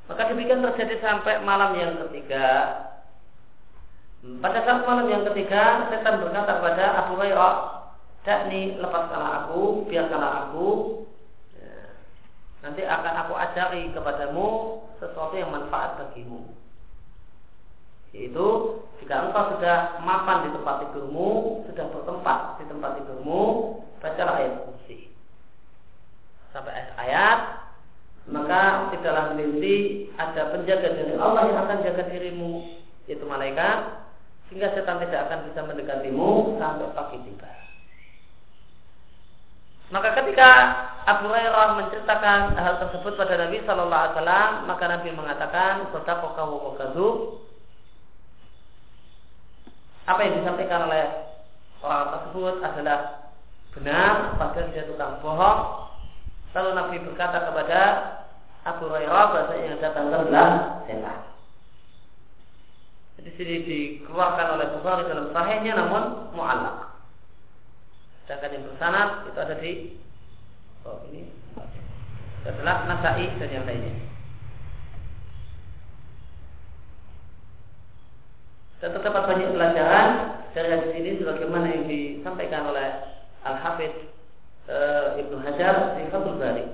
Maka 0.09 0.33
demikian 0.33 0.65
terjadi 0.65 0.97
sampai 1.05 1.45
malam 1.45 1.77
yang 1.77 2.01
ketiga. 2.09 2.47
Pada 4.41 4.65
saat 4.65 4.89
malam 4.89 5.13
yang 5.13 5.29
ketiga, 5.29 5.93
setan 5.93 6.25
berkata 6.25 6.57
kepada 6.57 6.85
Abu 7.05 7.21
Hurairah, 7.21 7.84
lepaskan 8.25 8.81
lepaskanlah 8.81 9.45
aku, 9.45 9.85
biarkanlah 9.85 10.49
aku. 10.49 10.69
Ya. 11.61 11.93
Nanti 12.65 12.83
akan 12.89 13.15
aku 13.21 13.33
ajari 13.37 13.93
kepadamu 13.93 14.81
sesuatu 14.97 15.37
yang 15.37 15.53
manfaat 15.53 16.01
bagimu. 16.01 16.57
Yaitu 18.17 18.47
jika 19.03 19.29
engkau 19.29 19.59
sudah 19.59 20.01
mapan 20.01 20.49
di 20.49 20.51
tempat 20.57 20.89
tidurmu, 20.89 21.63
sudah 21.69 21.85
bertempat 21.93 22.63
di 22.63 22.65
tempat 22.71 22.91
tidurmu, 23.03 23.43
bacalah 24.01 24.41
ayat 24.41 24.55
kursi. 24.65 25.13
Sampai 26.55 26.73
ayat, 26.73 26.91
ayat 26.97 27.41
maka 28.25 28.89
tidaklah 28.95 29.37
nanti 29.37 30.09
ada 30.17 30.49
penjaga 30.49 30.97
dari 30.97 31.13
Allah 31.21 31.43
yang 31.45 31.59
akan 31.67 31.79
jaga 31.85 32.09
dirimu, 32.09 32.81
yaitu 33.05 33.27
malaikat, 33.29 34.09
sehingga 34.49 34.73
setan 34.73 35.03
tidak 35.05 35.29
akan 35.29 35.39
bisa 35.51 35.61
mendekatimu 35.61 36.57
sampai 36.57 36.89
pagi 36.97 37.19
tiba. 37.29 37.64
Maka 39.93 40.17
ketika 40.17 40.51
Abu 41.05 41.29
Hurairah 41.29 41.77
menceritakan 41.77 42.57
hal 42.57 42.75
tersebut 42.81 43.13
pada 43.21 43.37
Nabi 43.37 43.61
Shallallahu 43.65 43.93
Alaihi 44.01 44.17
Wasallam, 44.17 44.51
maka 44.65 44.85
Nabi 44.89 45.09
mengatakan, 45.13 45.73
"Kota 45.93 46.13
kau 46.21 46.65
Apa 50.05 50.21
yang 50.21 50.41
disampaikan 50.41 50.89
oleh 50.89 51.05
orang 51.81 52.09
tersebut 52.17 52.55
adalah 52.61 52.99
benar, 53.77 54.37
padahal 54.37 54.73
dia 54.73 54.85
tukang 54.89 55.21
bohong. 55.21 55.61
Lalu 56.55 56.71
Nabi 56.77 56.97
berkata 57.09 57.39
kepada 57.51 57.81
Abu 58.65 58.89
Hurairah 58.89 59.25
bahasa 59.33 59.55
yang 59.61 59.81
datang 59.81 60.09
adalah 60.09 60.81
setan. 60.89 61.35
Di 63.25 63.33
sini 63.41 63.65
dikeluarkan 63.65 64.61
oleh 64.61 64.67
Bukhari 64.77 65.09
dalam 65.09 65.33
sahihnya 65.33 65.73
namun 65.81 66.29
mu'allak. 66.37 66.84
Sedangkan 68.25 68.57
yang 68.57 68.65
bersanad 68.73 69.09
itu 69.29 69.39
ada 69.39 69.55
di 69.61 69.73
oh 70.89 71.05
ini 71.13 71.29
adalah 72.45 72.89
Nasai 72.89 73.29
dan 73.37 73.53
yang 73.53 73.69
lainnya. 73.69 73.93
Dan 78.81 78.97
terdapat 78.97 79.23
banyak 79.29 79.53
pelajaran 79.53 80.09
dari 80.53 80.69
hadis 80.73 80.93
ini 80.97 81.11
sebagaimana 81.21 81.67
yang 81.73 81.85
disampaikan 81.89 82.69
oleh 82.69 82.89
Al 83.45 83.57
Hafidh 83.61 83.97
e, 84.69 84.77
Ibnu 85.25 85.41
Hajar 85.41 85.97
di 85.97 86.09
Fathul 86.09 86.37
Bari. 86.41 86.65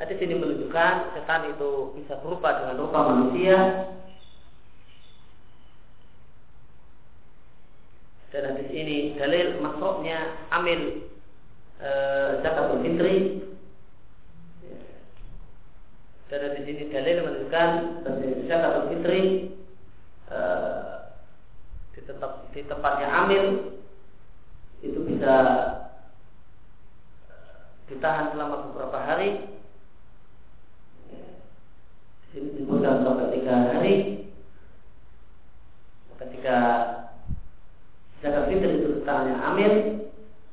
Hadis 0.00 0.18
ini 0.20 0.36
menunjukkan 0.36 1.16
setan 1.16 1.52
itu 1.52 1.96
bisa 1.96 2.16
berupa 2.24 2.56
dengan 2.56 2.80
rupa 2.80 2.98
manusia 3.12 3.56
dan 8.32 8.48
hadis 8.48 8.68
ini 8.82 8.98
dalil 9.14 9.62
masuknya 9.62 10.34
amil 10.50 11.06
e, 11.78 11.90
zakatul 12.42 12.82
fitri. 12.82 13.16
Dan 16.26 16.40
hadis 16.48 16.64
ini 16.66 16.84
dalil 16.90 17.16
menunjukkan 17.22 17.70
zakatul 18.50 18.84
fitri 18.90 19.22
e, 20.26 20.38
di 21.94 22.00
tempat 22.02 22.30
di 22.50 22.60
tempatnya 22.66 23.08
amil 23.08 23.44
itu 24.82 24.98
bisa 25.06 25.34
ditahan 27.86 28.34
selama 28.34 28.66
beberapa 28.70 28.98
hari. 28.98 29.30
Di 32.26 32.26
sini 32.34 32.48
disebutkan 32.58 33.06
sampai 33.06 33.30
tiga 33.36 33.54
hari. 33.70 33.94
Ketika 36.18 36.58
zakat 38.22 38.46
fitri 38.48 38.78
itu 38.78 39.02
tangannya 39.02 39.34
amil 39.42 39.72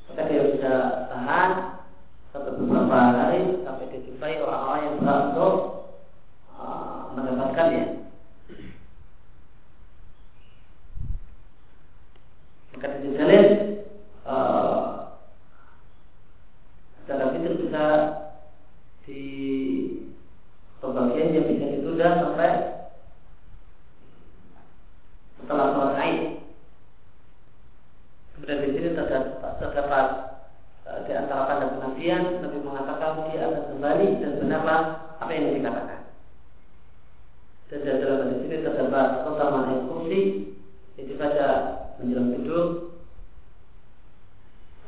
maka 0.09 0.21
dia 0.25 0.41
bisa 0.49 0.73
tahan 1.13 1.49
sampai 2.33 2.57
beberapa 2.57 2.97
hari 2.97 3.41
sampai 3.61 3.93
dijumpai 3.93 4.41
orang-orang 4.41 4.81
yang 4.85 4.95
berat 5.01 5.21
untuk 5.29 5.55
uh, 6.57 7.13
mendapatkannya. 7.13 7.85
Maka 12.73 12.87
dalil 13.05 13.45
uh, 14.25 14.81
zakat 17.05 17.29
fitri 17.37 17.53
bisa 17.65 17.85
di 19.09 19.23
pembagiannya 20.79 21.41
bisa 21.49 21.65
ditunda 21.75 22.09
sampai 22.23 22.51
setelah 25.41 25.67
sholat 25.73 25.95
Aid. 25.97 26.21
Kemudian 28.37 28.63
di 28.63 28.69
sini 28.71 28.89
terdapat, 28.95 29.51
terdapat 29.59 30.07
uh, 30.87 30.99
di 31.03 31.11
antara 31.11 31.59
kenabian 32.09 32.41
Nabi 32.41 32.57
mengatakan 32.65 33.11
dia 33.29 33.41
akan 33.45 33.63
kembali 33.77 34.07
dan 34.17 34.31
benarlah 34.41 34.81
apa 35.21 35.29
yang 35.29 35.53
dikatakan. 35.61 35.99
Dan 37.69 37.79
dalam 37.85 38.33
di 38.33 38.35
sini 38.41 38.65
terdapat 38.65 39.07
keutamaan 39.21 39.69
yang 39.69 39.83
kursi 39.85 40.21
yang 40.97 41.05
dibaca 41.05 41.47
menjelang 42.01 42.33
tidur 42.33 42.65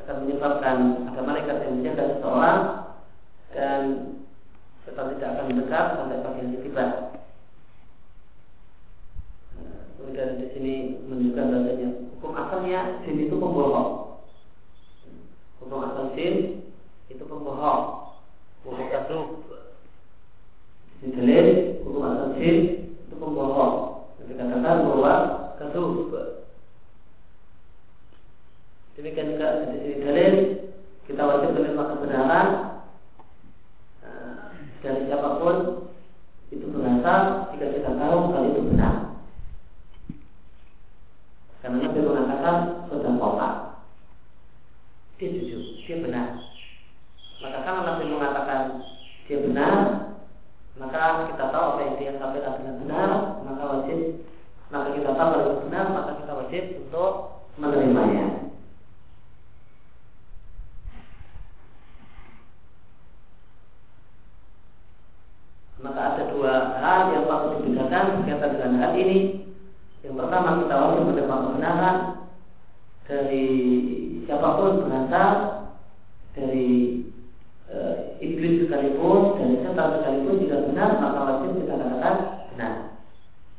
akan 0.02 0.16
menyebabkan 0.26 0.78
ada 1.14 1.22
malaikat 1.22 1.58
yang 1.62 1.74
menjaga 1.78 2.04
seseorang 2.18 2.62
dan 3.54 3.82
setan 4.82 5.14
tidak 5.14 5.30
akan 5.38 5.46
mendekat 5.54 5.86
sampai 5.94 6.24
pagi 6.26 6.42
hari 6.42 6.58
tiba. 6.66 6.86
Kemudian 10.02 10.30
di 10.42 10.48
sini 10.58 10.74
menunjukkan 11.06 11.46
bahasanya 11.54 11.90
hukum 12.18 12.32
asalnya 12.34 12.80
jin 13.06 13.30
itu 13.30 13.36
pembohong. 13.38 14.18
Hukum 15.62 15.86
asal 15.86 16.18
jin 16.18 16.61
itu 17.62 17.70
pembohong. 17.70 17.84
Hukum 18.66 18.88
kasub. 18.90 19.28
Di 21.02 21.08
dalil 21.14 21.48
hukum 21.86 22.02
asal 22.10 22.28
jin 22.42 22.58
itu 23.06 23.16
pembohong. 23.22 23.78
Dikatakan 24.26 24.78
bahwa 24.90 25.14
kasub. 25.62 26.10
Demikian 28.98 29.34
juga 29.38 29.48
di 29.72 29.78
sini 29.78 30.04
dalil 30.04 30.34
kita 31.08 31.22
wajib 31.26 31.50
menerima 31.58 31.84
kebenaran 31.96 32.48
eh, 34.06 34.38
dari 34.84 35.08
siapa 35.10 35.42
pun 35.42 35.56
itu 36.52 36.66
berasal 36.70 37.50
jika 37.56 37.66
kita 37.78 37.92
tahu 37.98 38.18
hal 38.36 38.44
itu 38.52 38.62
benar. 38.74 38.94
Karena 41.62 41.78
Nabi 41.88 42.00
mengatakan 42.02 42.56
sudah 42.90 43.14
kota. 43.22 43.50
Dia 45.22 45.30
jujur, 45.30 45.62
dia 45.86 45.98
benar. 46.02 46.42
Maka 47.42 47.58
kalau 47.66 47.82
Nabi 47.82 48.06
mengatakan 48.06 48.86
dia 49.26 49.42
benar, 49.42 49.74
maka 50.78 51.02
kita 51.30 51.46
tahu 51.54 51.64
apa 51.76 51.80
yang 51.86 51.96
dia 52.02 52.12
sampaikan 52.18 52.58
adalah 52.58 52.76
benar, 52.82 53.10
maka 53.46 53.64
wajib 53.70 54.00
maka 54.72 54.96
kita 54.96 55.12
tahu 55.20 55.30
kalau 55.36 55.60
benar, 55.68 55.86
maka 55.92 56.12
kita 56.24 56.32
wajib 56.32 56.64
untuk 56.88 57.12
menerimanya. 57.60 58.26
Maka 65.84 66.00
ada 66.00 66.24
dua 66.32 66.54
hal 66.80 67.00
yang 67.12 67.26
patut 67.28 67.68
dibedakan 67.68 68.24
berkaitan 68.24 68.52
dengan 68.56 68.74
hal 68.80 68.92
ini. 68.96 69.20
Yang 70.08 70.16
pertama 70.24 70.64
kita 70.64 70.76
wajib 70.78 71.04
menerima 71.04 71.36
kebenaran 71.36 71.98
dari 73.12 73.48
siapa 74.24 74.48
pun 74.56 74.88
berasal 74.88 75.34
dari 76.32 76.70
e, 77.68 77.78
iblis 78.24 78.64
sekalipun 78.64 79.36
dari 79.36 79.56
setan 79.68 80.00
sekalipun 80.00 80.40
jika 80.40 80.58
benar 80.64 80.71
maka 80.98 81.20
wajib 81.28 81.50
kita 81.62 81.74
katakan 81.78 82.16
benar. 82.54 82.74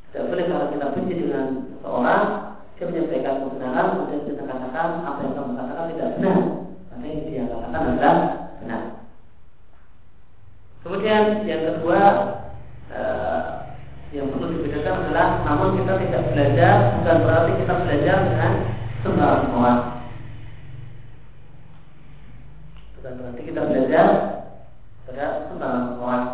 Tidak 0.09 0.23
boleh 0.29 0.45
kalau 0.49 0.67
kita 0.73 0.85
benci 0.97 1.13
dengan 1.19 1.45
seorang 1.79 2.25
dia 2.73 2.85
menyampaikan 2.89 3.35
kebenaran 3.45 3.85
kemudian 3.95 4.21
kita 4.27 4.43
katakan 4.43 4.87
apa 5.07 5.19
yang 5.23 5.33
kamu 5.37 5.51
katakan 5.55 5.85
tidak 5.93 6.09
benar. 6.19 6.37
Maka 6.91 7.05
yang 7.05 7.21
dia 7.23 7.43
katakan 7.47 7.81
adalah 7.87 8.15
benar. 8.59 8.81
Kemudian 10.83 11.23
yang 11.47 11.61
kedua 11.63 11.99
e, 12.91 13.01
yang 14.13 14.29
perlu 14.29 14.45
dibedakan 14.53 15.09
adalah 15.09 15.41
namun 15.41 15.81
kita 15.81 15.93
tidak 16.05 16.23
belajar 16.29 16.73
bukan 17.01 17.17
berarti 17.25 17.51
kita 17.65 17.73
belajar 17.81 18.17
dengan 18.29 18.53
sembarang 19.01 19.49
orang. 19.57 19.81
Bukan 22.93 23.13
berarti 23.17 23.41
kita 23.41 23.61
belajar 23.65 24.07
pada 25.09 25.25
sembarang 25.49 25.97
orang. 25.97 26.25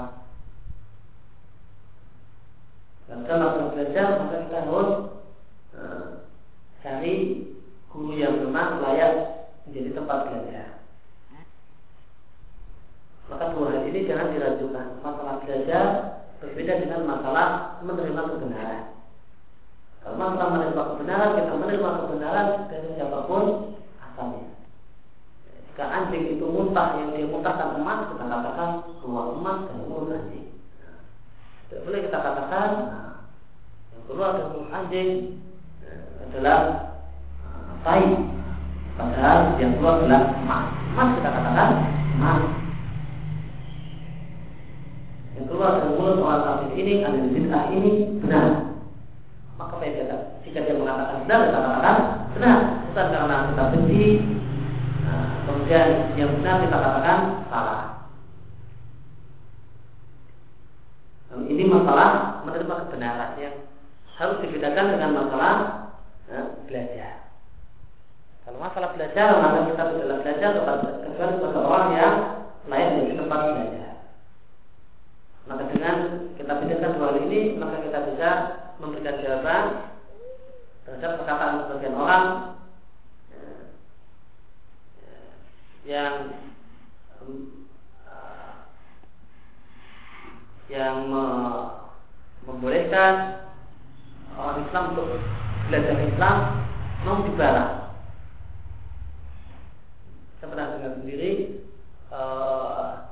Dan 3.08 3.20
kalau 3.24 3.48
kita 3.48 3.66
belajar 3.72 4.06
maka 4.20 4.38
kita 4.44 4.58
harus 4.60 4.90
uh, 5.80 6.08
cari 6.84 7.16
guru 7.88 8.12
yang 8.20 8.44
memang 8.44 8.84
layak 8.84 9.14
menjadi 9.64 9.90
tempat 9.96 10.20
belajar. 10.28 10.68
Maka 13.32 13.56
dua 13.56 13.72
hal 13.72 13.88
ini 13.88 14.04
jangan 14.04 14.36
diragukan. 14.36 15.00
Masalah 15.00 15.38
belajar 15.40 15.86
Berbeda 16.40 16.80
dengan 16.80 17.04
masalah 17.04 17.76
menerima 17.84 18.22
kebenaran. 18.32 18.96
Kalau 20.00 20.16
masalah 20.16 20.50
menerima 20.56 20.84
kebenaran, 20.96 21.36
kita 21.36 21.52
menerima 21.52 21.90
kebenaran 22.00 22.48
dari 22.72 22.88
siapa 22.96 23.28
pun 23.28 23.76
asalnya. 24.00 24.48
Jika 25.68 25.84
anjing 25.84 26.40
itu 26.40 26.46
muntah, 26.48 26.96
yang 26.96 27.12
dia 27.12 27.28
muntahkan 27.28 27.76
emas, 27.84 28.08
kita 28.16 28.24
katakan 28.24 28.70
keluar 29.04 29.36
emas 29.36 29.68
dari 29.68 29.84
mulut 29.84 30.16
anjing. 30.16 30.48
Tidak 31.68 31.84
boleh 31.84 32.00
kita 32.08 32.18
katakan 32.24 32.70
nah, 32.88 33.14
yang 33.92 34.04
keluar 34.08 34.30
dari 34.40 34.48
mulut 34.56 34.72
anjing 34.72 35.10
eh, 35.84 36.24
adalah 36.24 36.60
uh, 37.44 37.72
baik. 37.84 38.16
Padahal 38.96 39.40
yang 39.60 39.76
keluar 39.76 39.94
adalah 40.00 40.24
emas. 40.40 40.66
Emas 40.96 41.10
kita 41.20 41.30
katakan 41.36 41.70
emas 42.16 42.42
yang 45.40 45.48
keluar 45.48 45.80
dari 45.80 45.96
mulut 45.96 46.20
orang 46.20 46.68
kafir 46.68 46.76
bid'ah 47.50 47.66
ini 47.74 47.92
benar. 48.22 48.78
Maka 49.58 49.82
apa 49.82 49.84
yang 49.90 50.22
jika 50.46 50.60
dia 50.70 50.78
mengatakan 50.78 51.26
benar, 51.26 51.40
kita 51.50 51.60
katakan 51.66 51.96
benar. 52.38 52.58
Bukan 52.90 53.06
karena 53.10 53.36
kita 53.50 53.64
benci, 53.74 54.06
nah, 55.02 55.26
kemudian 55.50 55.88
yang 56.14 56.32
benar 56.38 56.56
kita 56.62 56.78
katakan 56.78 57.20
salah. 57.50 57.82
Ini 61.50 61.64
masalah 61.66 62.10
menerima 62.46 62.76
kebenaran 62.86 63.32
yang 63.42 63.56
harus 64.18 64.38
dibedakan 64.46 64.86
dengan 64.94 65.12
masalah 65.18 65.54
eh, 66.30 66.46
belajar. 66.70 67.14
Kalau 68.46 68.58
masalah 68.62 68.94
belajar, 68.94 69.28
maka 69.42 69.70
kita 69.74 69.84
tidak 69.94 70.20
belajar 70.26 70.50
kecuali 71.06 71.34
sebagai 71.38 71.64
orang 71.66 71.90
yang 71.98 72.16
lain 72.70 72.90
di 73.10 73.14
tempat 73.18 73.40
belajar. 73.46 73.89
Maka 75.50 75.64
dengan 75.74 75.98
kita 76.38 76.54
bedakan 76.62 76.94
dua 76.94 77.08
hal 77.10 77.18
ini, 77.26 77.58
maka 77.58 77.82
kita 77.82 78.00
bisa 78.14 78.30
memberikan 78.78 79.18
jawaban 79.18 79.64
terhadap 80.86 81.12
perkataan 81.18 81.66
sebagian 81.66 81.96
orang 81.98 82.26
eh, 83.34 83.66
yang 85.90 86.14
yang 90.70 91.10
membolehkan 92.46 93.42
orang 94.38 94.70
Islam 94.70 94.84
untuk 94.94 95.18
belajar 95.66 95.98
Islam 95.98 96.38
non 97.10 97.26
dibalas. 97.26 97.72
Saya 100.38 100.48
pernah 100.54 100.78
dengar 100.78 100.94
sendiri 101.02 101.32
uh, 102.14 103.09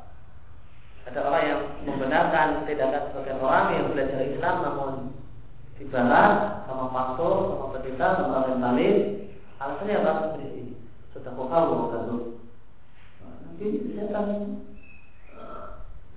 ada 1.08 1.20
orang 1.24 1.44
yang 1.48 1.62
membenarkan 1.88 2.68
tindakan 2.68 3.04
sebagian 3.16 3.40
orang 3.40 3.66
yang 3.80 3.86
belajar 3.96 4.20
Islam 4.28 4.56
namun 4.60 4.92
dibalas 5.80 6.68
sama 6.68 6.92
pastor, 6.92 7.34
sama 7.48 7.66
pendeta, 7.80 8.08
sama 8.20 8.36
orang 8.44 8.76
lain. 8.76 8.96
Alasannya 9.58 9.96
apa? 10.04 10.12
Seperti 10.36 10.76
sudah 11.16 11.32
kau 11.34 11.48
kamu 11.48 11.78
kan 11.90 12.04
Nanti 13.48 13.68
saya 13.96 14.06
akan 14.12 14.28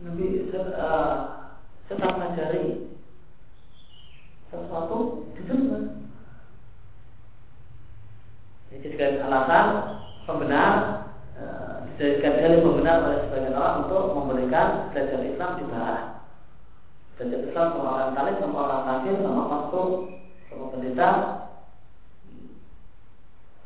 Nabi 0.00 0.26
uh, 0.52 1.14
sedang 1.86 2.14
mengajari 2.18 2.88
sesuatu 4.50 5.28
di. 5.36 5.44
Ini 8.70 8.76
dijadikan 8.80 9.26
alasan 9.28 9.66
pembenar 10.26 10.99
dijadikan 12.00 12.40
dalil 12.40 12.64
pembenar 12.64 13.04
oleh 13.04 13.18
sebagian 13.28 13.60
orang 13.60 13.84
untuk 13.84 14.04
memberikan 14.16 14.88
belajar 14.88 15.20
Islam 15.20 15.50
di 15.60 15.64
barat. 15.68 16.04
Belajar 17.20 17.40
Islam 17.44 17.66
sama 17.76 17.90
orang 17.92 18.12
talib, 18.16 18.36
sama 18.40 18.56
orang 18.64 18.82
kafir, 18.88 19.14
sama 19.20 19.42
pastor, 19.52 19.88
sama 20.48 20.64
pendeta, 20.72 21.08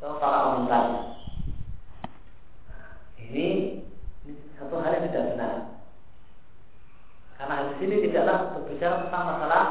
sama 0.03 0.15
para 0.19 0.37
orang. 0.51 0.89
Ini, 3.23 3.47
ini 4.27 4.31
satu 4.59 4.83
hal 4.83 4.99
yang 4.99 5.07
tidak 5.07 5.25
benar. 5.31 5.55
Karena 7.39 7.53
hadis 7.55 7.79
ini 7.87 7.95
tidaklah 8.03 8.37
berbicara 8.51 8.95
tentang 9.07 9.23
masalah 9.31 9.63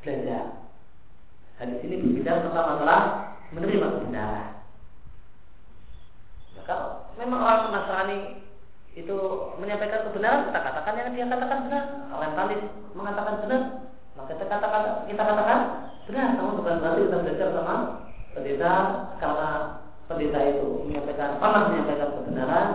belajar. 0.00 0.44
Hadis 1.60 1.84
ini 1.84 2.00
berbicara 2.00 2.48
tentang 2.48 2.66
masalah 2.80 3.00
menerima 3.52 3.86
kebenaran. 4.00 4.45
Memang 7.26 7.42
orang 7.42 7.74
Nasrani 7.74 8.18
itu 8.94 9.18
menyampaikan 9.58 10.06
kebenaran, 10.06 10.46
kita 10.46 10.60
katakan 10.62 10.94
yang 10.94 11.10
dia 11.10 11.26
katakan 11.26 11.58
benar. 11.66 11.84
Orang 12.14 12.38
Talis 12.38 12.62
mengatakan 12.94 13.34
benar, 13.42 13.62
maka 14.14 14.30
kita 14.38 14.46
katakan 14.46 14.82
kita 15.10 15.22
katakan 15.26 15.60
benar. 16.06 16.28
Namun 16.38 16.54
bukan 16.62 16.78
berarti 16.78 17.02
kita 17.02 17.18
belajar 17.18 17.48
sama 17.50 17.74
pendeta 18.30 18.74
karena 19.18 19.50
pendeta 20.06 20.40
itu 20.54 20.66
menyampaikan 20.86 21.42
pernah 21.42 21.62
menyampaikan 21.66 22.10
kebenaran 22.14 22.68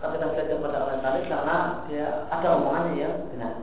tapi 0.00 0.16
kita 0.16 0.26
belajar 0.32 0.56
pada 0.62 0.78
orang 0.86 1.00
tadi 1.02 1.20
karena 1.26 1.56
dia 1.90 2.06
ada 2.30 2.48
omongannya 2.56 2.94
yang 2.94 3.14
benar. 3.26 3.54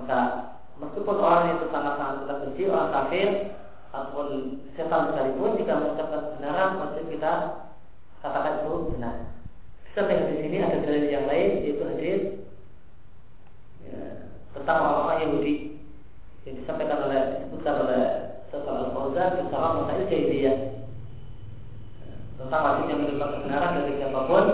Maka 0.00 0.18
meskipun 0.82 1.16
orang 1.22 1.54
itu 1.54 1.70
sangat-sangat 1.70 2.26
benci, 2.52 2.68
orang 2.68 2.92
kafir 2.92 3.28
ataupun 3.92 4.28
setan 4.76 5.12
sekalipun 5.12 5.56
jika 5.56 5.80
mengucapkan 5.80 6.20
kebenaran 6.20 6.70
wajib 6.84 7.04
kita 7.08 7.32
katakan 8.20 8.60
itu 8.60 8.72
benar. 8.92 9.16
Sampai 9.96 10.20
di 10.20 10.36
sini 10.44 10.56
ada 10.60 10.84
dalil 10.84 11.08
yang 11.08 11.24
lain 11.28 11.50
yaitu 11.64 11.84
hadis 11.84 12.20
ya, 13.84 14.00
tentang 14.56 14.78
orang-orang 14.84 15.20
Yahudi 15.24 15.54
yang 16.44 16.54
disampaikan 16.60 17.08
oleh 17.08 17.20
disebutkan 17.40 17.74
oleh 17.88 18.02
setelah 18.52 18.88
Al-Fauzan 18.88 19.30
bersama 19.40 19.68
masail 19.84 20.08
jahiliyah 20.12 20.56
tentang 22.36 22.88
yang 22.88 23.00
menerima 23.00 23.26
kebenaran 23.36 23.72
dari 23.80 23.92
siapa 23.96 24.20
pun 24.28 24.44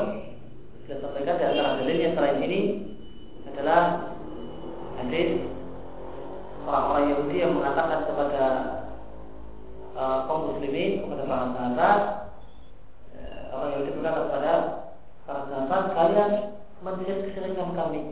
saya 0.86 0.96
sampaikan 1.02 1.34
di 1.38 1.44
antara 1.46 1.70
dalilnya 1.82 2.10
selain 2.14 2.38
ini 2.46 2.60
adalah 3.54 4.07
yang 7.88 8.04
mengatakan 8.04 8.08
kepada 8.12 8.44
uh, 9.96 10.18
kaum 10.28 10.52
muslimin 10.52 11.04
kepada 11.04 11.22
para 11.24 11.46
sahabat 11.56 12.00
uh, 13.16 13.40
orang 13.56 13.70
Yahudi 13.72 13.90
berkata 13.96 14.20
kepada 14.28 14.52
para 15.24 15.40
sahabat 15.48 15.82
kalian 15.96 16.32
mensirik 16.84 17.18
kesirikan 17.32 17.72
kami. 17.74 18.02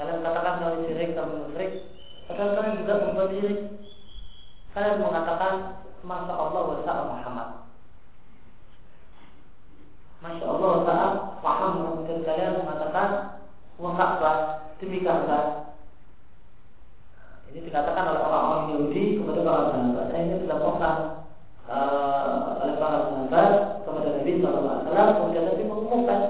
Kalian 0.00 0.24
katakan 0.24 0.54
kalian 0.64 0.84
syirik 0.88 1.12
kami 1.12 1.32
musyrik. 1.44 1.72
Padahal 2.24 2.56
kalian 2.56 2.78
juga 2.80 2.94
membuat 3.04 3.30
syirik. 3.36 3.58
Kalian 4.72 5.02
mengatakan 5.04 5.54
Masya 6.00 6.34
Allah 6.34 6.62
wa 6.64 7.04
Muhammad. 7.12 7.48
Masya 10.24 10.46
Allah 10.48 10.72
wa 10.80 11.52
Muhammad. 11.68 12.24
Kalian 12.24 12.64
mengatakan 12.64 13.10
Wa 13.80 13.96
Ka'bah 13.96 14.36
demi 14.80 15.00
Ka'bah 15.04 15.69
Ini 17.50 17.66
dikatakan 17.66 18.14
oleh 18.14 18.22
orang-orang 18.22 18.64
Yahudi 18.70 19.18
kepada 19.18 19.40
para 19.42 19.62
sahabat 19.74 20.14
ini 20.14 20.34
dilaporkan 20.46 20.94
uh, 21.66 22.62
oleh 22.62 22.78
para 22.78 22.98
sahabat 23.10 23.50
kepada 23.82 24.08
Nabi 24.14 24.32
SAW 24.38 24.86
Kemudian 25.18 25.44
Nabi 25.50 25.62
mengumumkan 25.66 26.20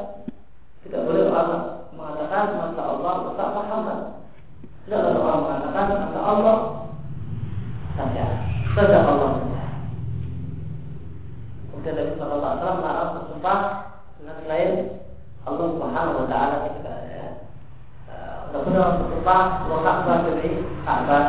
Tidak 0.81 1.01
boleh 1.05 1.29
orang 1.29 1.51
mengatakan 1.93 2.45
Masya 2.57 2.83
Allah 2.89 3.15
wa 3.21 3.33
sa'a 3.37 3.53
Muhammad 3.53 3.99
Tidak 4.89 5.01
boleh 5.05 5.21
orang 5.21 5.41
mengatakan 5.45 5.85
Masya 5.93 6.21
Allah 6.25 6.57
saja. 8.01 8.27
Saja 8.73 8.99
Allah 9.05 9.31
saja. 9.45 9.65
Kemudian 11.69 11.95
Nabi 12.01 12.13
Wasallam 12.17 12.77
melarang 12.81 13.11
bersumpah 13.21 13.59
dengan 14.17 14.37
selain 14.41 14.73
Allah 15.45 15.67
Subhanahu 15.69 16.19
Wa 16.25 16.27
Taala 16.33 16.57
Benar-benar 18.51 18.99
bersumpah 18.99 19.43
Ka'bah 19.63 20.17
demi 20.27 20.51
Ka'bah. 20.83 21.25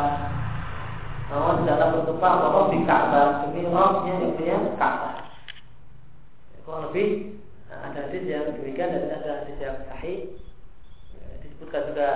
Namun 1.30 1.62
tidaklah 1.62 1.88
bersumpah 1.94 2.32
bahwa 2.42 2.60
di 2.74 2.78
Ka'bah 2.82 3.24
Rabbnya 3.46 4.14
yang 4.18 4.34
punya 4.34 4.56
Ka'bah. 4.74 5.14
Kurang 6.66 6.90
lebih 6.90 7.38
ada 7.70 7.98
hadis 8.10 8.22
yang 8.26 8.54
demikian 8.58 8.90
dan 8.90 9.22
ada 9.22 9.30
hadis 9.42 9.56
yang 9.58 9.78
sahih 9.86 10.18
disebutkan 11.42 11.94
juga 11.94 12.08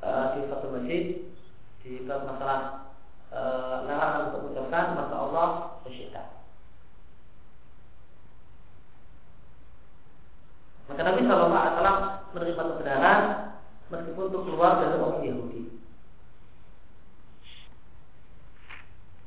uh, 0.00 0.36
di 0.36 0.40
Fatul 0.48 0.72
Masjid 0.76 1.04
di 1.84 2.00
bab 2.08 2.24
masalah 2.24 2.88
e, 3.28 3.40
larangan 3.84 4.32
untuk 4.32 4.40
mengucapkan 4.48 4.96
masa 4.96 5.14
Allah 5.20 5.48
bersyaitan. 5.84 6.26
Maka 10.88 11.00
Nabi 11.04 11.20
Shallallahu 11.28 11.52
Alaihi 11.52 11.76
Wasallam 11.76 12.00
menerima 12.32 12.62
kebenaran 12.72 13.20
meskipun 13.92 14.24
untuk 14.32 14.44
keluar 14.48 14.80
dari 14.80 14.96
orang 14.96 15.24
Yahudi. 15.24 15.60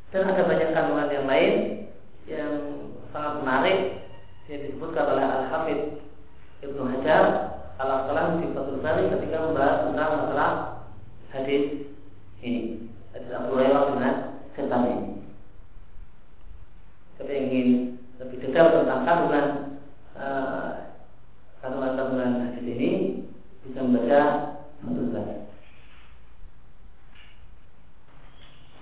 Dan 0.08 0.32
ada 0.32 0.44
banyak 0.48 0.70
kandungan 0.72 1.10
yang 1.12 1.28
lain 1.28 1.54
yang 2.26 2.54
sangat 3.12 3.34
menarik 3.44 3.80
yang 4.48 4.62
disebutkan 4.64 5.06
oleh 5.12 5.26
Al 5.28 5.44
Hafidh 5.52 6.00
Ibnu 6.64 6.82
Hajar 6.96 7.24
Al 7.78 7.90
Asqalani 8.02 8.42
di 8.42 8.48
Fathul 8.56 8.80
Bari 8.82 9.12
ketika 9.12 9.38
membahas 9.44 9.86
tentang 9.86 10.12
masalah 10.24 10.52
hadis 11.30 11.92
ini 12.42 12.90
hadis 13.14 13.32
Abu 13.36 13.60
Hurairah 13.60 13.84
dengan 13.94 14.14
setan 14.56 14.84
ini. 14.88 15.08
Saya 17.20 17.34
ingin 17.34 17.68
lebih 18.18 18.38
detail 18.42 18.82
tentang 18.82 19.06
kandungan 19.06 19.46
uh, 20.18 20.70
kandungan-kandungan 21.62 22.32
hadis 22.50 22.57
membaca 23.88 24.22
Fathul 24.84 25.10
Bari. 25.16 25.36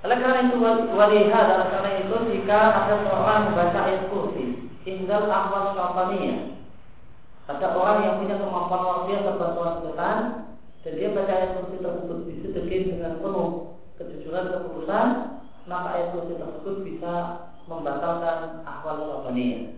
Oleh 0.05 0.17
karena 0.21 0.39
itu 0.45 0.57
waliha 0.93 1.37
adalah 1.37 1.67
karena 1.73 1.91
itu 2.05 2.15
jika 2.33 2.59
ada 2.73 2.95
seorang 3.05 3.41
membaca 3.49 3.79
ayat 3.89 4.03
kursi 4.13 4.69
Indal 4.85 5.25
ahwal 5.33 5.73
syaitaniyah 5.73 6.61
Ada 7.49 7.67
orang 7.73 7.97
yang 8.05 8.15
punya 8.21 8.37
kemampuan 8.37 8.81
luar 8.85 8.99
biasa 9.09 9.29
bantuan 9.33 9.73
setan 9.81 10.17
Dan 10.85 10.93
dia 10.93 11.09
baca 11.09 11.33
ayat 11.33 11.51
kursi 11.57 11.75
tersebut 11.81 12.17
disedikin 12.29 12.81
dengan 12.93 13.17
penuh 13.17 13.49
kejujuran 13.97 14.53
keputusan 14.53 15.07
maka 15.65 15.87
ayat 15.97 16.07
kursi 16.13 16.37
tersebut 16.37 16.85
bisa 16.85 17.13
membatalkan 17.65 18.61
ahwal 18.61 19.01
sabaniyah. 19.09 19.73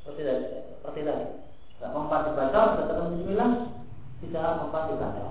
Seperti 0.00 0.22
tadi, 0.24 0.44
seperti 0.80 1.00
tadi. 1.04 1.26
Tidak 1.76 1.92
mempan 1.92 2.32
dibaca, 2.32 2.60
berkata 2.72 3.12
Bismillah, 3.12 3.50
bisa 4.20 4.40
mempan 4.64 4.88
dibaca. 4.92 5.24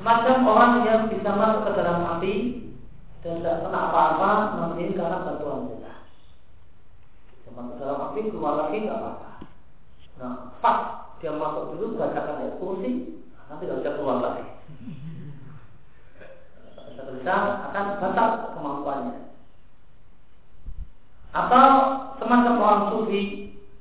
Semacam 0.00 0.36
orang 0.48 0.72
yang 0.88 1.02
bisa 1.12 1.30
masuk 1.36 1.62
ke 1.68 1.72
dalam 1.76 2.00
api 2.16 2.34
dan 3.20 3.44
tidak 3.44 3.60
kena 3.68 3.80
apa-apa, 3.92 4.30
namun 4.56 4.80
ini 4.80 4.96
karena 4.96 5.28
bantuan 5.28 5.68
kita. 5.68 5.92
Cuma 7.44 7.68
ke 7.68 7.74
dalam 7.76 7.98
api 8.08 8.20
keluar 8.32 8.54
lagi 8.56 8.88
nggak 8.88 8.96
apa-apa. 8.96 9.30
Nah, 10.16 10.32
pas 10.64 10.78
dia 11.20 11.36
masuk 11.36 11.76
dulu 11.76 12.00
bacakan 12.00 12.40
ayat 12.40 12.56
kursi, 12.56 12.90
nanti 13.48 13.64
tidak 13.68 13.78
bisa 13.84 13.96
keluar 14.00 14.18
lagi. 14.24 14.44
Bisa 17.20 17.36
akan 17.68 17.86
batal 18.00 18.28
kemampuannya. 18.56 19.16
Atau 21.30 21.68
semacam 22.16 22.54
orang 22.56 22.84
sufi 22.94 23.22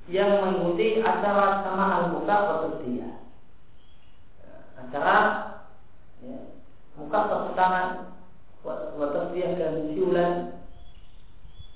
yang 0.09 0.41
mengikuti 0.41 1.05
acara 1.05 1.61
sama 1.61 1.85
al-buka 2.01 2.33
atau 2.33 2.81
dia. 2.81 3.21
Acara 4.73 5.17
ya, 6.25 6.37
muka 6.97 7.19
tepuk 7.29 7.53
tangan 7.53 8.17
buat 8.65 9.31
dia 9.37 9.53
dan 9.53 9.93
siulan 9.93 10.33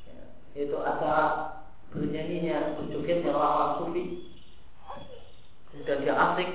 ya, 0.09 0.21
yaitu 0.57 0.77
acara 0.81 1.25
bernyanyinya 1.93 2.81
berjogetnya 2.81 3.37
orang-orang 3.37 3.73
sufi. 3.77 4.03
Kemudian 5.69 6.01
dia 6.01 6.13
asik. 6.17 6.49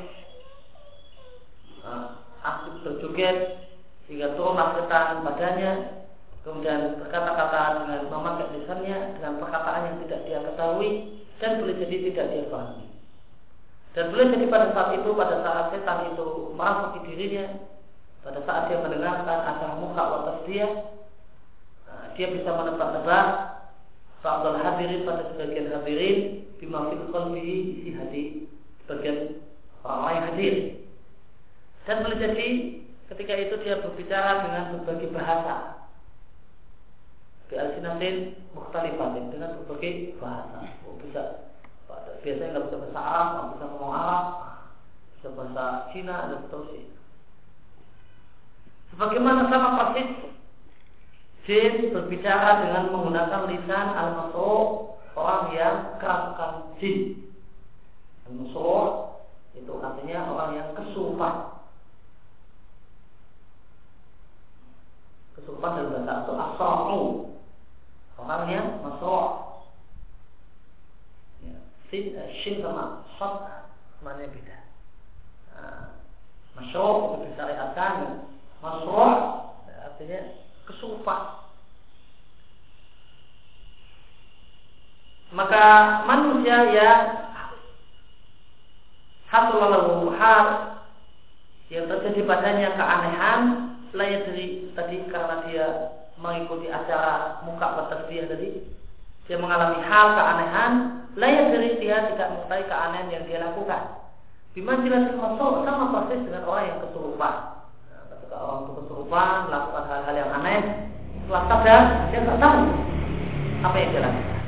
Uh, 1.86 2.06
asik 2.42 2.74
berjoget 2.82 3.38
sehingga 4.10 4.34
turun 4.34 4.58
setan 4.58 5.22
padanya. 5.22 5.72
Kemudian 6.42 6.96
berkata-kata 6.98 7.86
dengan 7.86 8.08
memakai 8.08 8.50
lisannya 8.56 8.98
dengan 9.20 9.36
perkataan 9.36 9.84
yang 9.84 9.96
tidak 10.06 10.20
dia 10.24 10.38
ketahui 10.42 11.17
dan 11.38 11.62
boleh 11.62 11.74
jadi 11.78 11.96
tidak 12.10 12.26
dia 12.34 12.44
pahami. 12.50 12.86
Dan 13.94 14.14
boleh 14.14 14.26
jadi 14.34 14.46
pada 14.46 14.66
saat 14.74 14.90
itu 14.98 15.10
pada 15.14 15.36
saat 15.42 15.64
setan 15.74 16.14
itu 16.14 16.26
merasuki 16.54 16.98
dirinya 17.08 17.46
pada 18.22 18.44
saat 18.44 18.68
dia 18.68 18.78
mendengarkan 18.82 19.38
acara 19.46 19.74
muka 19.78 20.02
atas 20.02 20.38
dia 20.44 20.66
nah, 21.86 22.06
dia 22.18 22.26
bisa 22.34 22.50
menebak-nebak 22.52 23.26
Fa'adul 24.18 24.58
hadirin 24.58 25.06
pada 25.06 25.30
sebagian 25.30 25.70
hadirin 25.70 26.42
Bima 26.58 26.90
fil 26.90 27.06
isi 27.38 27.94
hati 27.94 28.22
Sebagian 28.82 29.38
orang 29.86 30.10
yang 30.10 30.26
hadir. 30.34 30.54
Dan 31.86 32.02
boleh 32.02 32.18
jadi 32.18 32.48
Ketika 33.08 33.32
itu 33.40 33.54
dia 33.64 33.80
berbicara 33.80 34.44
dengan 34.44 34.64
berbagai 34.76 35.08
bahasa 35.16 35.77
Bi 37.48 37.54
alsinatin 37.56 38.36
mukhtalifatin 38.52 39.32
Dengan 39.32 39.56
berbagai 39.60 40.20
bahasa 40.20 40.68
oh, 40.84 40.96
Bisa 41.00 41.50
Biasanya 42.18 42.50
nggak 42.50 42.64
bisa 42.68 42.76
bahasa 42.82 43.00
Arab, 43.00 43.28
nggak 43.32 43.48
bisa 43.56 43.64
ngomong 43.72 43.92
Arab 43.94 44.24
Bisa 45.16 45.28
bahasa 45.32 45.64
Cina 45.90 46.16
dan 46.28 46.38
seterusnya 46.46 46.98
Sebagaimana 48.88 49.46
sama 49.46 49.70
persis 49.78 50.10
jin 51.48 51.94
berbicara 51.96 52.66
dengan 52.66 52.92
menggunakan 52.92 53.48
lisan 53.48 53.88
al-masruh 53.96 54.90
orang 55.16 55.44
yang 55.56 55.76
kerasukan 55.96 56.76
jin. 56.76 57.30
Al-masruh 58.28 59.16
itu 59.56 59.72
artinya 59.80 60.28
orang 60.28 60.50
yang 60.58 60.68
kesurupan. 60.76 61.62
Kesurupan 65.40 65.70
dalam 65.78 65.92
bahasa 66.04 66.14
itu 66.26 66.32
asra'u. 66.36 67.00
Orang 68.28 68.52
yang 68.52 68.68
masruh. 68.84 69.56
Ya, 71.40 71.56
sin, 71.88 72.12
eh, 72.12 72.28
shin 72.44 72.60
sama 72.60 73.08
shot 73.16 73.48
mana 74.04 74.28
beda. 74.28 74.58
Nah, 75.56 75.96
masruh 76.60 77.24
itu 77.24 77.32
disyariatkan. 77.32 78.28
Masruh 78.60 79.16
artinya 79.64 80.20
kesurupan. 80.68 81.48
maka 85.32 85.64
manusia 86.08 86.72
yang 86.72 87.02
satu 89.28 89.60
lalu 89.60 90.16
hal 90.16 90.46
yang 91.68 91.84
terjadi 91.84 92.24
padanya 92.24 92.68
keanehan 92.80 93.40
layak 93.92 94.24
dari 94.32 94.72
tadi 94.72 95.04
karena 95.12 95.36
dia 95.44 95.66
mengikuti 96.18 96.66
acara 96.70 97.42
muka 97.46 97.88
dia 98.10 98.26
tadi. 98.26 98.62
Dia 99.28 99.36
mengalami 99.36 99.80
hal 99.84 100.06
keanehan. 100.16 100.72
Layak 101.18 101.50
dari 101.50 101.70
dia 101.82 102.14
tidak 102.14 102.28
mengetahui 102.30 102.66
keanehan 102.70 103.08
yang 103.10 103.24
dia 103.26 103.38
lakukan. 103.42 103.82
Jelas 104.58 105.14
masuk 105.14 105.62
sama 105.62 105.84
persis 105.94 106.26
dengan 106.26 106.42
orang 106.42 106.66
yang 106.66 106.78
kesurupan. 106.82 107.34
Nah, 107.94 108.02
ketika 108.10 108.36
orang 108.42 108.58
itu 108.66 108.72
kesurupan 108.82 109.34
melakukan 109.46 109.84
hal-hal 109.86 110.14
yang 110.18 110.30
aneh 110.34 110.60
setelah 111.28 111.44
sadar 111.46 111.82
dia 112.08 112.20
tidak 112.24 112.38
tahu 112.40 112.60
apa 113.60 113.76
yang 113.76 113.90
dia 113.92 114.02
lakukan. 114.02 114.42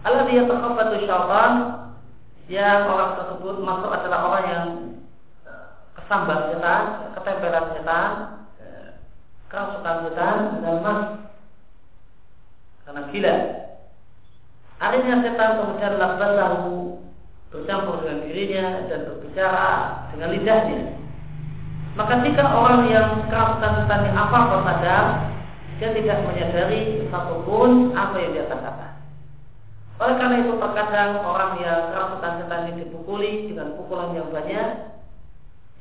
Allah 0.00 0.24
dia 0.28 0.42
terkabatu 0.44 0.94
syaitan 1.00 1.52
yang 2.52 2.80
orang 2.86 3.10
tersebut 3.16 3.54
masuk 3.64 3.90
adalah 3.90 4.20
orang 4.28 4.44
yang 4.46 4.66
eh, 5.48 5.66
kesambar 5.96 6.52
setan, 6.52 6.82
ketempelan 7.16 7.66
setan, 7.74 8.10
setan 9.50 10.62
dan 10.62 10.76
mas 10.78 11.00
karena 12.86 13.02
gila. 13.10 13.36
Akhirnya 14.80 15.14
setan 15.26 15.50
kemudian 15.58 15.98
tahu 15.98 17.02
bercampur 17.50 18.06
dengan 18.06 18.18
dirinya 18.30 18.66
dan 18.86 19.00
berbicara 19.10 19.70
dengan 20.14 20.28
lidahnya. 20.30 20.80
Maka 21.98 22.22
jika 22.22 22.46
orang 22.46 22.86
yang 22.86 23.26
kerasukan 23.26 23.72
setan 23.84 24.14
apa 24.14 24.36
apa 24.38 24.58
saja, 24.62 24.96
dia 25.82 25.90
tidak 25.98 26.22
menyadari 26.30 27.10
satupun 27.10 27.90
apa 27.98 28.14
yang 28.22 28.30
dia 28.38 28.46
katakan. 28.46 29.02
Oleh 30.00 30.16
karena 30.16 30.36
itu 30.46 30.52
terkadang 30.56 31.20
orang 31.26 31.52
yang 31.60 31.90
kerasukan 31.92 32.32
setan 32.46 32.62
ini 32.70 32.86
dipukuli 32.86 33.50
dengan 33.50 33.74
pukulan 33.76 34.14
yang 34.14 34.30
banyak, 34.30 34.68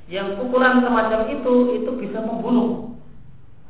yang 0.09 0.27
pukulan 0.41 0.81
semacam 0.81 1.21
itu 1.29 1.53
itu 1.79 1.91
bisa 2.01 2.19
membunuh 2.25 2.88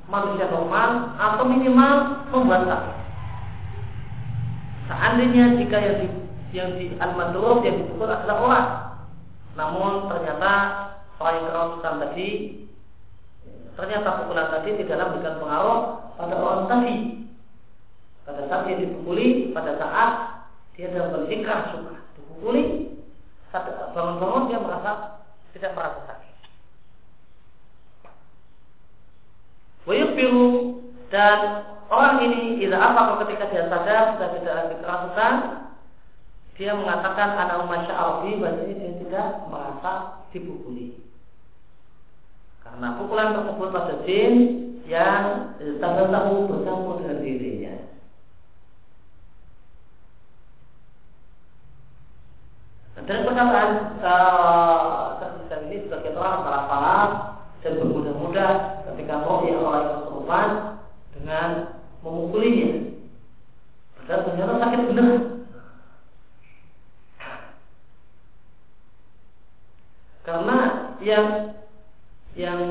manusia 0.10 0.50
normal 0.50 1.16
atau 1.16 1.44
minimal 1.46 1.94
membuat 2.34 2.66
sakit. 2.66 2.98
Seandainya 4.90 5.44
jika 5.62 5.78
yang 5.78 5.96
di 6.02 6.08
yang 6.50 6.70
di 6.82 6.86
al 6.98 7.14
yang 7.62 7.76
dipukul 7.86 8.10
adalah 8.10 8.38
orang, 8.42 8.70
namun 9.54 10.10
ternyata 10.10 10.52
orang 11.22 11.34
yang 11.38 11.46
kerasukan 11.54 11.96
tadi 12.10 12.30
ternyata 13.78 14.10
pukulan 14.20 14.50
tadi 14.52 14.70
tidaklah 14.76 15.08
memberikan 15.14 15.40
pengaruh 15.40 15.80
pada 16.18 16.36
orang 16.36 16.64
tadi. 16.68 16.96
Pada 18.28 18.42
saat 18.46 18.62
dia 18.68 18.78
dipukuli, 18.82 19.56
pada 19.56 19.74
saat 19.80 20.12
dia 20.76 20.92
dalam 20.92 21.12
kondisi 21.16 21.42
suka 21.46 21.96
dipukuli 22.18 22.64
bangun-bangun 23.94 24.48
dia 24.48 24.60
merasa 24.62 24.92
tidak 25.52 25.74
merasa 25.74 26.00
sakit 26.06 26.19
Wayubiru 29.90 30.78
dan 31.10 31.66
orang 31.90 32.22
ini 32.30 32.62
tidak 32.62 32.78
apa 32.78 33.26
ketika 33.26 33.50
dia 33.50 33.66
sadar 33.74 34.14
sudah 34.14 34.30
tidak 34.38 34.54
lagi 34.54 34.76
kerasukan 34.86 35.34
dia 36.54 36.78
mengatakan 36.78 37.34
anak 37.34 37.66
masya 37.66 37.96
Allah. 37.98 38.30
Berarti 38.30 38.70
dia 38.78 38.92
tidak 39.02 39.50
merasa 39.50 40.22
dipukuli 40.30 41.10
karena 42.62 43.02
pukulan 43.02 43.34
tersebut 43.34 43.68
pada 43.74 43.94
jin 44.06 44.34
yang 44.86 45.58
tahu-tahu 45.58 46.46
bercampur 46.46 47.02
dengan 47.02 47.18
dirinya. 47.26 47.76
Dan 53.10 53.26
perkataan 53.26 53.70
uh, 54.06 55.66
ini 55.66 55.82
sebagai 55.90 56.14
orang 56.14 56.46
para 56.46 56.62
paham 56.70 57.10
dan 57.66 57.72
bermudah-mudah 57.82 58.79
ketika 59.10 59.26
mau 59.26 59.42
yang 59.42 60.06
kesurupan 60.06 60.50
dengan 61.18 61.50
memukulinya. 62.06 62.94
Dan 64.06 64.22
ternyata 64.22 64.54
sakit 64.62 64.82
benar. 64.86 65.10
Karena 70.22 70.58
yang 71.02 71.26
yang 72.38 72.62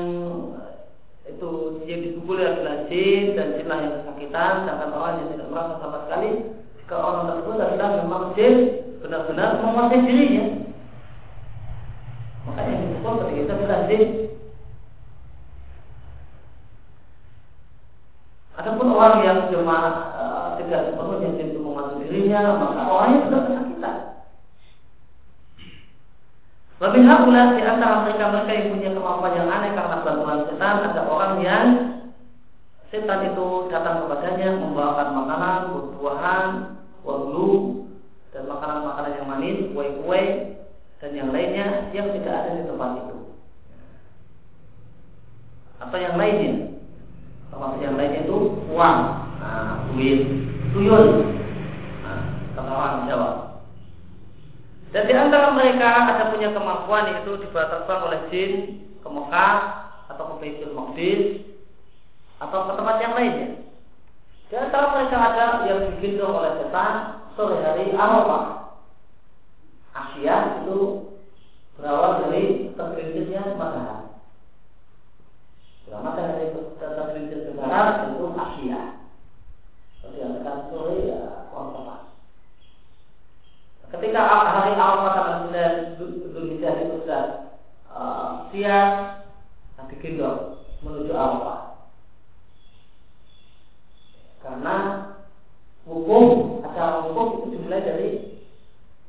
itu 1.27 1.51
yang 1.83 1.99
dipukuli 2.07 2.47
adalah 2.47 2.87
jin 2.87 3.35
dan 3.35 3.59
jinlah 3.59 3.79
yang 3.83 3.93
kesakitan, 3.99 4.63
sedangkan 4.63 4.95
orang 4.95 5.15
yang 5.19 5.29
tidak 5.35 5.47
merasa 5.51 5.75
sama 5.83 5.97
sekali, 6.07 6.31
jika 6.79 6.95
orang 6.95 7.23
tersebut 7.35 7.59
adalah 7.59 7.89
memang 7.99 8.23
jin 8.39 8.55
benar-benar 9.03 9.59
menguasai 9.59 10.07
dirinya. 10.07 10.45
Maka 12.47 12.61
yang 12.63 12.79
disebut 12.87 13.13
ketika 13.27 13.35
kita 13.43 13.53
berhasil 13.59 14.28
Adapun 18.59 18.91
orang 18.91 19.23
yang 19.23 19.39
cuma 19.47 19.77
uh, 20.19 20.47
tidak 20.59 20.91
sepenuhnya 20.91 21.31
itu 21.39 21.63
membantu 21.63 22.03
dirinya, 22.03 22.59
maka 22.59 22.81
orangnya 22.91 23.19
sudah 23.23 23.41
kesakitan. 23.47 23.95
Lebih 26.79 27.03
hakulah 27.07 27.45
di 27.55 27.61
antara 27.63 28.03
mereka-mereka 28.03 28.51
yang 28.51 28.67
punya 28.75 28.89
kemampuan 28.91 29.35
yang 29.39 29.47
aneh 29.47 29.71
karena 29.71 30.03
bantuan 30.03 30.39
setan 30.51 30.75
ada 30.83 31.01
orang 31.07 31.33
yang 31.39 31.65
setan 32.91 33.31
itu 33.31 33.47
datang 33.71 34.03
kepadanya 34.03 34.49
membawakan 34.59 35.07
makanan, 35.23 35.59
buah-buahan, 35.71 36.49
buah 37.03 37.23
dan 38.35 38.43
makanan-makanan 38.43 39.11
yang 39.23 39.27
manis, 39.27 39.57
kue-kue 39.71 40.23
dan 40.99 41.11
yang 41.15 41.31
lainnya 41.31 41.87
yang 41.95 42.11
tidak 42.11 42.33
ada 42.43 42.59
di 42.59 42.63
tempat 42.67 42.91
itu. 43.07 43.17
Atau 45.79 45.97
yang 45.99 46.19
lainnya, 46.19 46.78
termasuk 47.49 47.79
yang 47.81 47.97
lainnya 47.97 48.25
itu 48.25 48.37
uang, 48.69 48.99
nah, 49.41 49.83
duit, 49.91 50.19
tuyul, 50.73 51.05
nah, 52.05 52.63
orang 52.63 53.09
Jawa. 53.09 53.31
Dan 54.89 55.05
di 55.05 55.13
antara 55.13 55.53
mereka 55.53 55.85
ada 56.09 56.33
punya 56.33 56.49
kemampuan 56.49 57.13
yaitu 57.13 57.37
dibawa 57.37 57.69
terbang 57.69 58.01
oleh 58.09 58.21
jin 58.33 58.51
ke 59.05 59.07
Mekah 59.09 59.55
atau 60.09 60.23
ke 60.33 60.35
Baitul 60.41 60.73
Maqdis 60.73 61.45
atau 62.41 62.65
ke 62.65 62.71
tempat 62.73 62.97
yang 62.97 63.13
lainnya. 63.13 63.49
Di 64.49 64.55
antara 64.57 64.97
mereka 64.97 65.17
ada 65.21 65.45
yang 65.69 65.93
digendong 65.93 66.33
oleh 66.33 66.57
setan 66.57 67.21
sore 67.37 67.61
hari 67.61 67.93
Arafah. 67.93 68.73
Asia 69.93 70.65
itu 70.65 71.05
berawal 71.77 72.25
dari 72.25 72.73
tergelincirnya 72.73 73.57
matahari. 73.61 73.98
Bila 75.89 76.05
matahari 76.05 76.53
tergelincir 76.77 77.49
ke 77.49 77.57
barat 77.57 78.13
itu 78.13 78.29
Asia. 78.37 78.81
Kalau 79.97 80.13
diantarkan 80.13 80.57
sore 80.69 80.95
ya 81.09 81.49
Arafah. 81.49 82.13
Ketika 83.89 84.21
hari 84.21 84.77
Arafah 84.77 85.11
tanggal 85.17 85.97
9 85.97 86.29
Zulhijjah 86.29 86.77
itu 86.77 86.93
sudah 87.01 87.23
uh, 87.89 88.53
siang, 88.53 89.25
nah 89.81 89.85
digendong 89.89 90.61
menuju 90.85 91.09
Arafah 91.09 91.73
karena 94.45 94.75
hukum 95.89 96.25
acara 96.69 97.09
hukum 97.09 97.25
itu 97.41 97.45
dimulai 97.57 97.81
dari 97.81 98.09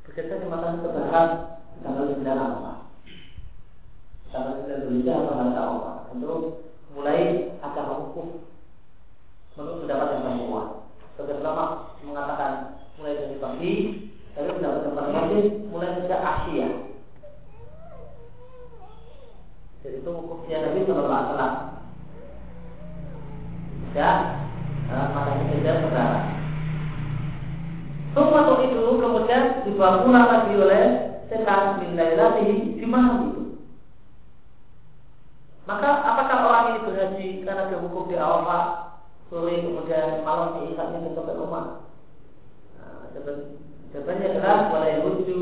berkaitan 0.09 0.49
matahari 0.49 0.81
ke 0.81 0.89
barat 0.97 1.31
tanggal 1.85 2.05
9 2.09 2.25
apa 2.25 2.73
tanggal 4.33 4.53
9 4.65 4.85
Zulhijjah 4.89 5.17
atau 5.21 5.35
hari 5.37 5.53
apa 5.61 5.93
tentu 6.09 6.35
mulai 7.01 7.49
acara 7.65 7.93
hukum 7.97 8.45
menurut 9.57 9.81
pendapat 9.83 10.07
yang 10.13 10.23
paling 10.29 10.45
kuat 10.53 10.69
sebagai 11.17 11.41
ulama 11.41 11.65
mengatakan 12.05 12.53
mulai 13.01 13.17
dari 13.17 13.37
pagi 13.41 13.75
tapi 14.37 14.49
pendapat 14.53 14.81
yang 14.85 14.97
paling 15.01 15.15
kuat 15.17 15.41
mulai 15.73 15.97
sejak 15.97 16.21
Asia 16.21 16.69
jadi 19.81 19.97
itu 20.05 20.11
hukumnya 20.13 20.59
Nabi 20.61 20.81
Sallallahu 20.85 21.09
Alaihi 21.09 21.29
Wasallam 21.33 21.55
ya 23.97 24.11
matanya 24.91 25.45
tidak 25.55 25.77
berdarah. 25.87 26.25
Semua 28.11 28.43
itu 28.67 28.83
kemudian 28.99 29.43
dibawa 29.63 30.03
lagi 30.27 30.53
oleh 30.59 30.85
setan 31.31 31.79
min 31.79 31.95
lailatihi 31.95 32.83
di. 32.83 33.39
Maka 35.71 35.91
apakah 36.03 36.30
ini 36.30 36.30
hukum 37.85 38.13
di 38.13 38.17
Arafah 38.21 38.65
sore 39.31 39.63
kemudian 39.63 40.27
malam 40.27 40.61
diikatnya 40.61 41.07
ke 41.07 41.11
tempat 41.17 41.37
rumah? 41.39 41.65
Jawabannya 43.91 44.27
adalah 44.39 44.71
boleh 44.71 44.93
lucu 45.03 45.41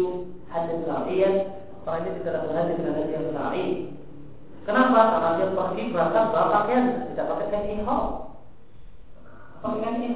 hadis 0.48 0.80
syariat 0.88 1.34
orang 1.88 2.04
ini 2.04 2.20
tidak 2.20 2.44
berhaji 2.48 2.72
dengan 2.76 2.96
hadis 3.00 3.12
yang 3.12 3.26
syar'i. 3.32 3.66
Kenapa? 4.68 5.00
Karena 5.08 5.36
dia 5.40 5.48
pergi 5.56 5.82
bahkan 5.96 6.24
bawa 6.28 6.46
pakaian 6.52 6.84
tidak 7.12 7.28
pakai 7.32 7.48
kain 7.48 7.72
ihram. 7.80 8.04
Pakaiannya 9.64 10.10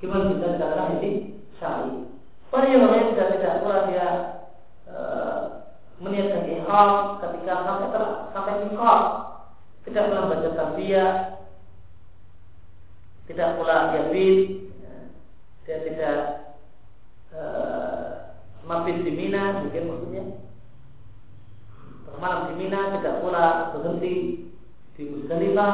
gimana 0.00 0.24
bisa 0.36 0.46
dikatakan 0.56 1.00
ini 1.00 1.10
syari? 1.56 1.92
Pada 2.48 2.66
yang 2.68 2.88
lain 2.88 3.12
sudah 3.12 3.28
tidak 3.32 3.60
pula 3.64 3.78
dia 3.88 4.08
e, 4.88 4.96
meniatkan 6.00 6.48
ihram 6.48 6.92
ketika 7.24 7.54
sampai 7.64 7.88
ter, 7.92 8.04
sampai 8.36 8.54
mikot, 8.68 9.00
tidak 9.88 10.04
pula 10.12 10.28
baca 10.28 10.48
tarbiyah, 10.52 11.12
tidak 13.24 13.48
pula 13.56 13.76
dia 13.96 14.02
dia 15.64 15.76
tidak 15.84 16.18
e, 17.32 17.40
mabit 18.68 19.04
di 19.04 19.12
Mina, 19.16 19.64
mungkin 19.64 19.88
maksudnya 19.88 20.24
bermalam 22.08 22.52
di 22.52 22.54
Mina, 22.60 22.80
tidak 23.00 23.24
pula 23.24 23.72
berhenti 23.72 24.14
di 24.96 25.02
Musdalifah 25.08 25.72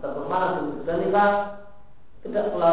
atau 0.00 0.10
bermalam 0.16 0.50
di 0.56 0.62
Musdalifah 0.80 1.60
tidak 2.20 2.52
pula 2.52 2.70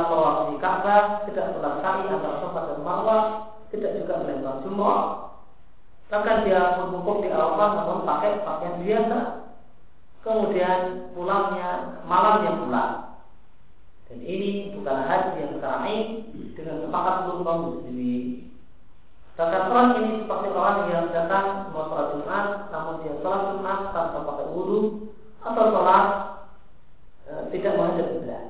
di 0.51 0.55
Ka'bah, 0.59 1.23
tidak 1.23 1.55
pula 1.55 1.79
sa'i 1.79 2.03
antara 2.11 2.43
Safa 2.43 2.61
dan 2.67 2.79
Marwah, 2.83 3.23
tidak 3.71 3.95
juga 3.95 4.19
melempar 4.19 4.59
jumroh. 4.67 5.03
Bahkan 6.07 6.37
dia 6.47 6.79
pun 6.79 7.23
di 7.23 7.27
Arafah 7.31 7.69
namun 7.79 8.03
pakai 8.03 8.43
pakaian 8.43 8.83
biasa. 8.83 9.19
Kemudian 10.27 11.07
pulangnya 11.15 12.03
malamnya 12.03 12.51
pulang. 12.59 12.95
Dan 14.11 14.19
ini 14.23 14.75
bukan 14.75 15.07
haji 15.07 15.39
yang 15.39 15.55
syar'i 15.63 15.97
dengan 16.51 16.83
sepakat 16.83 17.15
seluruh 17.23 17.43
kaum 17.47 17.61
muslimin. 17.71 18.51
Bahkan 19.37 19.69
orang 19.69 19.89
ini 20.01 20.09
seperti 20.25 20.47
orang 20.49 20.89
yang 20.89 21.05
datang 21.13 21.69
mau 21.69 21.85
sholat 21.93 22.17
Jumat, 22.17 22.73
namun 22.73 23.05
dia 23.05 23.13
sholat 23.21 23.53
Jumat 23.53 23.79
tanpa 23.93 24.25
pakai 24.25 24.49
wudhu 24.49 25.13
atau 25.45 25.63
sholat 25.69 26.05
e, 27.29 27.31
tidak 27.53 27.77
menghadap 27.77 28.07
kiblat. 28.17 28.45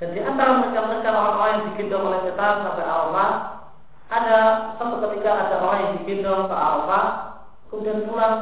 Dan 0.00 0.08
di 0.16 0.20
antara 0.24 0.50
mereka-mereka 0.64 1.08
orang-orang 1.12 1.52
yang 1.52 1.64
digendong 1.72 2.04
oleh 2.08 2.20
setan 2.24 2.54
sampai 2.64 2.84
Arafah, 2.88 3.30
ada 4.08 4.38
satu 4.80 4.96
ketika 5.08 5.30
ada 5.44 5.56
orang 5.60 5.80
yang 5.84 5.94
digendong 6.00 6.42
ke 6.48 6.56
Arafah, 6.56 7.06
kemudian 7.68 8.08
pulang. 8.08 8.36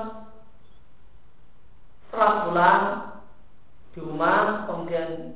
Setelah 2.15 2.35
pulang 2.47 2.83
di 3.91 3.99
rumah, 3.99 4.71
kemudian 4.71 5.35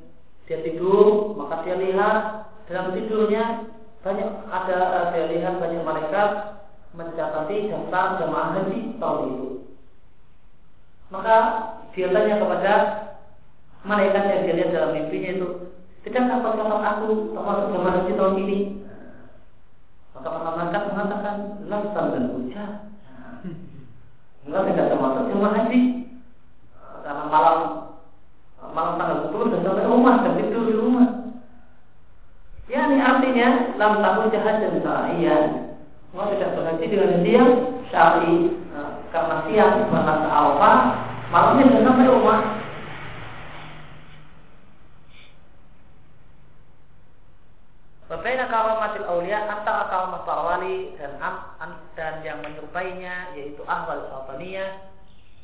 dia 0.49 0.65
tidur, 0.65 1.37
maka 1.37 1.61
dia 1.61 1.77
lihat 1.77 2.49
dalam 2.65 2.97
tidurnya 2.97 3.69
banyak 4.01 4.29
ada 4.49 5.13
dia 5.13 5.29
lihat 5.29 5.61
banyak 5.61 5.85
malaikat 5.85 6.57
mencatati 6.97 7.69
daftar 7.69 8.17
jemaah 8.17 8.57
haji 8.57 8.97
tahun 8.97 9.21
itu. 9.29 9.49
Maka 11.13 11.37
dia 11.93 12.09
tanya 12.09 12.41
kepada 12.41 12.73
malaikat 13.85 14.23
yang 14.25 14.41
dia 14.49 14.55
lihat 14.57 14.71
dalam 14.73 14.91
mimpinya 14.97 15.29
itu, 15.37 15.47
tidak 16.01 16.25
dapat 16.33 16.51
kapan 16.57 16.81
aku 16.97 17.07
termasuk 17.29 17.67
zaman 17.69 17.95
haji 18.01 18.11
tahun 18.17 18.35
ini. 18.41 18.59
Maka 20.17 20.27
para 20.33 20.49
malaikat 20.57 20.83
mengatakan 20.89 21.35
lasal 21.69 22.05
dan 22.09 22.25
hujan. 22.33 22.71
Enggak 24.49 24.65
tidak 24.73 24.97
termasuk 24.97 25.23
jemaah 25.29 25.53
haji. 25.61 25.81
Karena 27.05 27.23
malam 27.29 27.59
malam 28.69 28.93
tanggal 29.01 29.17
10 29.29 29.33
sudah 29.33 29.61
sampai 29.65 29.88
rumah 29.99 30.23
dan 30.23 30.39
tidur 30.39 30.63
di 30.63 30.75
rumah. 30.79 31.07
Ya 32.71 32.87
ini 32.87 33.03
artinya 33.03 33.75
dalam 33.75 33.99
tahun 33.99 34.31
jahat 34.31 34.55
dan 34.63 34.79
syariah. 34.79 35.43
Mau 36.15 36.31
tidak 36.31 36.55
berhaji 36.55 36.85
dengan 36.87 37.21
dia 37.27 37.43
syari 37.91 38.55
karena 39.11 39.35
siang 39.45 39.89
ke 39.91 39.97
Arafah, 39.99 40.77
malamnya 41.33 41.67
sudah 41.67 41.83
sampai 41.83 42.07
rumah. 42.07 42.39
Berbeda 48.09 48.49
karomatil 48.49 49.05
aulia 49.05 49.45
antara 49.45 49.85
karomat 49.85 50.25
para 50.25 50.41
wali 50.41 50.97
dan 50.97 51.21
dan 51.93 52.25
yang 52.25 52.41
menyerupainya 52.41 53.37
yaitu 53.37 53.61
ahwal 53.69 54.01
sultaniyah. 54.09 54.89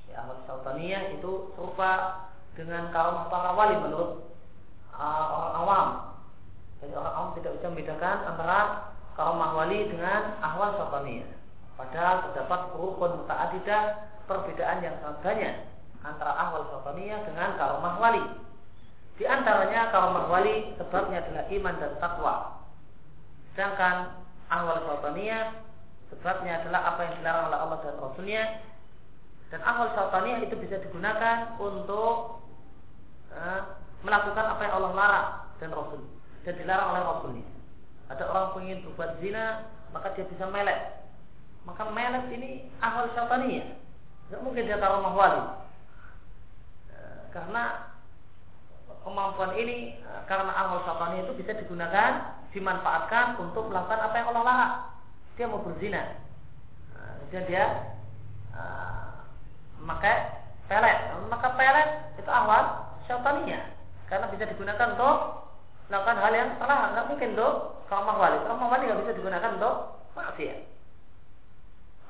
Ya, 0.09 0.25
ahwal 0.25 0.41
sultaniyah 0.49 1.13
itu 1.13 1.53
serupa 1.53 2.25
dengan 2.57 2.89
karomah 2.89 3.29
para 3.29 3.53
wali 3.53 3.77
menurut 3.77 4.24
uh, 4.95 5.25
orang 5.31 5.53
awam. 5.61 5.87
Jadi 6.81 6.93
orang 6.95 7.13
awam 7.13 7.29
tidak 7.39 7.51
bisa 7.59 7.67
membedakan 7.71 8.17
antara 8.27 8.59
karomah 9.15 9.51
wali 9.55 9.79
dengan 9.87 10.35
ahwal 10.43 10.75
sultaniyah. 10.75 11.29
Padahal 11.75 12.15
terdapat 12.29 12.61
rukun 12.75 13.11
muta'adidah 13.23 13.83
perbedaan 14.27 14.79
yang 14.83 14.95
sangat 15.03 15.19
banyak 15.23 15.55
antara 16.03 16.31
ahwal 16.35 16.67
sultaniyah 16.71 17.19
dengan 17.27 17.55
karomah 17.59 17.95
wali. 17.99 18.23
Di 19.15 19.23
antaranya 19.23 19.95
karomah 19.95 20.27
wali 20.27 20.75
sebabnya 20.75 21.23
adalah 21.23 21.45
iman 21.47 21.75
dan 21.79 21.91
takwa. 22.03 22.35
Sedangkan 23.55 23.95
awal 24.51 24.83
sultaniyah 24.83 25.55
sebabnya 26.11 26.61
adalah 26.61 26.95
apa 26.95 27.01
yang 27.07 27.13
dilarang 27.23 27.45
oleh 27.49 27.59
Allah 27.59 27.79
dan 27.81 27.95
Rasulnya 27.97 28.43
dan 29.49 29.61
awal 29.65 29.87
sultaniyah 29.93 30.39
itu 30.45 30.55
bisa 30.59 30.81
digunakan 30.81 31.55
untuk 31.57 32.43
uh, 33.33 33.61
melakukan 34.05 34.45
apa 34.45 34.61
yang 34.61 34.73
Allah 34.77 34.91
larang 34.93 35.29
dan 35.57 35.69
Rasul 35.73 36.05
dan 36.45 36.53
dilarang 36.61 36.93
oleh 36.93 37.03
Rasulnya. 37.03 37.45
Ada 38.05 38.23
orang 38.29 38.61
ingin 38.61 38.85
berbuat 38.85 39.17
zina, 39.17 39.65
maka 39.89 40.13
dia 40.13 40.29
bisa 40.29 40.45
melet. 40.45 40.77
Maka 41.65 41.89
melet 41.89 42.29
ini 42.29 42.69
awal 42.77 43.09
syaitaniyah. 43.17 43.65
Tidak 44.29 44.41
mungkin 44.45 44.69
dia 44.69 44.77
taruh 44.77 45.01
wali. 45.01 45.41
E, 46.93 46.97
karena 47.33 47.89
kemampuan 49.01 49.57
ini 49.57 49.97
e, 49.97 50.09
karena 50.29 50.53
awal 50.53 50.85
syaitaniyah 50.85 51.25
itu 51.25 51.33
bisa 51.41 51.57
digunakan, 51.57 52.37
dimanfaatkan 52.53 53.41
untuk 53.41 53.73
melakukan 53.73 54.05
apa 54.05 54.15
yang 54.21 54.27
Allah 54.29 54.45
larang. 54.45 54.75
Dia 55.41 55.49
mau 55.49 55.65
berzina. 55.65 56.21
Dan 57.33 57.41
e, 57.41 57.47
dia 57.49 57.65
uh, 58.53 59.25
maka 59.81 60.45
pelet. 60.69 61.09
Maka 61.25 61.57
pelet 61.57 61.89
itu 62.21 62.29
awal 62.29 62.85
syaitaniyah. 63.09 63.74
Karena 64.05 64.29
bisa 64.29 64.45
digunakan 64.45 64.87
untuk 64.93 65.17
melakukan 65.89 66.17
hal 66.21 66.33
yang 66.33 66.49
salah. 66.61 66.93
Nggak 66.93 67.07
mungkin 67.09 67.29
dong 67.37 67.55
kalau 67.89 68.17
wali. 68.17 68.37
Kalau 68.45 68.69
wali 68.69 68.83
nggak 68.85 69.01
bisa 69.05 69.17
digunakan 69.17 69.51
untuk 69.57 69.75
maksiat. 70.13 70.59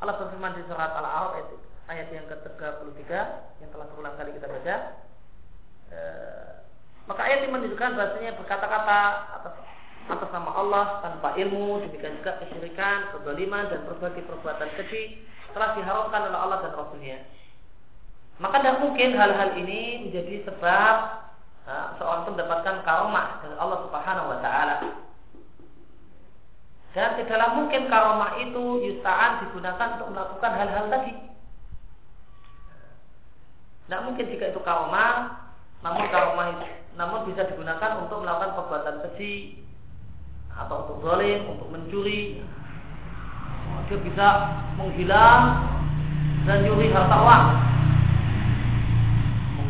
Allah 0.04 0.16
berfirman 0.20 0.60
di 0.60 0.64
surat 0.68 0.92
Al-A'raf 0.92 1.40
ayat, 1.88 2.08
yang 2.12 2.28
ke-33 2.28 3.12
yang 3.64 3.70
telah 3.72 3.86
berulang 3.96 4.16
kali 4.20 4.36
kita 4.36 4.48
baca. 4.52 4.76
E, 5.88 6.00
maka 7.08 7.22
ayat 7.24 7.48
ini 7.48 7.54
menunjukkan 7.56 7.96
bahasanya 7.96 8.32
berkata-kata 8.36 9.00
atas 9.40 9.56
atas 10.06 10.30
nama 10.30 10.52
Allah 10.54 10.86
tanpa 11.02 11.34
ilmu 11.34 11.82
demikian 11.88 12.22
juga 12.22 12.38
kesyirikan, 12.44 13.16
kebaliman 13.16 13.72
dan 13.72 13.82
berbagai 13.90 14.22
perbuatan 14.30 14.70
keji 14.78 15.26
telah 15.56 15.74
diharamkan 15.74 16.30
oleh 16.30 16.40
Allah 16.40 16.60
dan 16.68 16.74
Rasulnya. 16.76 17.18
Maka 18.38 18.60
tidak 18.60 18.84
mungkin 18.84 19.16
hal-hal 19.16 19.56
ini 19.56 20.06
menjadi 20.06 20.44
sebab 20.52 21.25
itu 22.24 22.30
mendapatkan 22.32 22.76
karomah 22.88 23.44
dari 23.44 23.56
Allah 23.60 23.80
Subhanahu 23.84 24.32
wa 24.32 24.40
taala. 24.40 24.76
Dan 26.96 27.20
tidaklah 27.20 27.50
mungkin 27.60 27.92
karomah 27.92 28.40
itu 28.40 28.64
yusta'an 28.88 29.44
digunakan 29.44 30.00
untuk 30.00 30.16
melakukan 30.16 30.52
hal-hal 30.56 30.86
tadi. 30.88 31.14
Tidak 33.86 34.02
mungkin 34.08 34.26
jika 34.32 34.56
itu 34.56 34.62
karomah, 34.64 35.44
namun 35.84 36.08
karomah 36.08 36.48
itu, 36.56 36.66
namun 36.96 37.28
bisa 37.28 37.44
digunakan 37.52 38.00
untuk 38.00 38.24
melakukan 38.24 38.56
perbuatan 38.56 38.96
keji 39.12 39.60
atau 40.56 40.88
untuk 40.88 40.98
zalim, 41.04 41.52
untuk 41.52 41.68
mencuri. 41.68 42.40
Dia 43.86 44.02
bisa 44.02 44.28
menghilang 44.80 45.44
dan 46.48 46.66
nyuri 46.66 46.90
harta 46.90 47.18
uang 47.22 47.46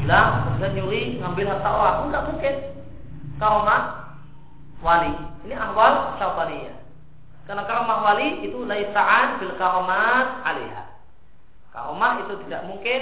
bilang 0.06 0.30
kemudian 0.46 0.72
nyuri 0.78 1.02
ngambil 1.18 1.46
harta 1.50 1.70
orang. 1.74 1.98
Enggak 2.08 2.24
mungkin. 2.30 2.56
Karomah 3.42 3.82
wali. 4.80 5.14
Ini 5.50 5.56
awal 5.58 6.16
syaitaniyah 6.22 6.86
karena 7.46 7.62
karomah 7.70 8.02
wali 8.02 8.42
itu 8.42 8.66
laisaan 8.66 9.38
bil 9.38 9.54
karomat 9.62 10.42
alihah 10.42 10.98
karomah 11.70 12.26
itu 12.26 12.34
tidak 12.46 12.66
mungkin 12.66 13.02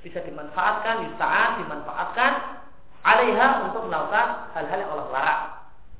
bisa 0.00 0.24
dimanfaatkan 0.24 1.04
yusta'an 1.08 1.60
dimanfaatkan 1.60 2.32
alaiha 3.04 3.68
untuk 3.68 3.84
melakukan 3.88 4.48
hal-hal 4.56 4.78
yang 4.80 4.90
Allah 4.96 5.08
larang. 5.12 5.44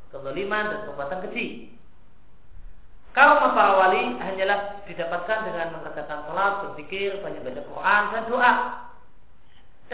Kezaliman 0.09 0.65
dan 0.73 0.79
perbuatan 0.89 1.19
keji. 1.29 1.77
Karomah 3.13 3.53
para 3.53 3.73
wali 3.77 4.17
hanyalah 4.21 4.85
didapatkan 4.89 5.39
dengan 5.49 5.67
mengerjakan 5.77 6.21
sholat, 6.29 6.53
berpikir, 6.65 7.21
banyak 7.21 7.43
baca 7.45 7.63
Quran 7.65 8.03
dan 8.13 8.23
doa. 8.29 8.53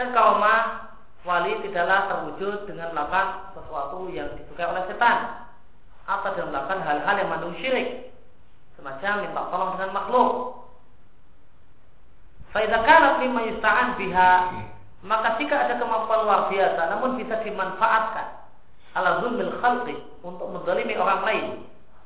Dan 0.01 0.16
karomah 0.16 0.96
wali 1.28 1.61
tidaklah 1.61 2.09
terwujud 2.09 2.64
dengan 2.64 2.96
melakukan 2.96 3.53
sesuatu 3.53 4.09
yang 4.09 4.32
disukai 4.32 4.64
oleh 4.64 4.88
setan. 4.88 5.44
Atau 6.09 6.32
dengan 6.40 6.57
melakukan 6.57 6.80
hal-hal 6.88 7.14
yang 7.20 7.28
mengandung 7.28 7.53
syirik? 7.61 8.09
Semacam 8.80 9.28
minta 9.28 9.44
tolong 9.53 9.76
dengan 9.76 9.92
makhluk. 9.92 10.30
Faidakan 12.57 13.20
lima 13.20 13.40
yusta'an 13.53 14.01
biha 14.01 14.32
maka 15.05 15.36
jika 15.36 15.68
ada 15.68 15.76
kemampuan 15.76 16.24
luar 16.24 16.40
biasa 16.48 16.80
namun 16.96 17.20
bisa 17.20 17.36
dimanfaatkan. 17.44 18.40
Ala 18.96 19.20
zulmil 19.20 19.53
khalqi 19.61 20.01
untuk 20.24 20.48
menzalimi 20.48 20.96
orang 20.96 21.28
lain. 21.28 21.46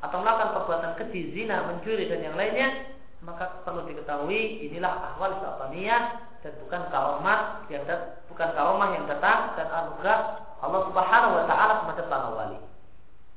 Atau 0.02 0.18
melakukan 0.18 0.50
perbuatan 0.50 0.92
keji, 0.98 1.30
zina, 1.30 1.62
mencuri 1.70 2.10
dan 2.10 2.26
yang 2.26 2.34
lainnya 2.34 2.90
maka 3.22 3.62
perlu 3.62 3.86
diketahui 3.86 4.66
inilah 4.66 5.14
ahwal 5.14 5.30
syaitaniyah 5.38 6.33
dan 6.44 6.52
bukan 6.60 6.82
karomat 6.92 7.64
yang 7.72 7.88
dat, 7.88 8.20
bukan 8.28 8.52
karomah 8.52 8.92
yang 8.92 9.08
datang 9.08 9.56
dan 9.56 9.64
anugerah 9.72 10.44
Allah 10.60 10.80
Subhanahu 10.92 11.36
wa 11.40 11.44
taala 11.48 11.72
kepada 11.80 12.02
para 12.04 12.28
wali. 12.36 12.60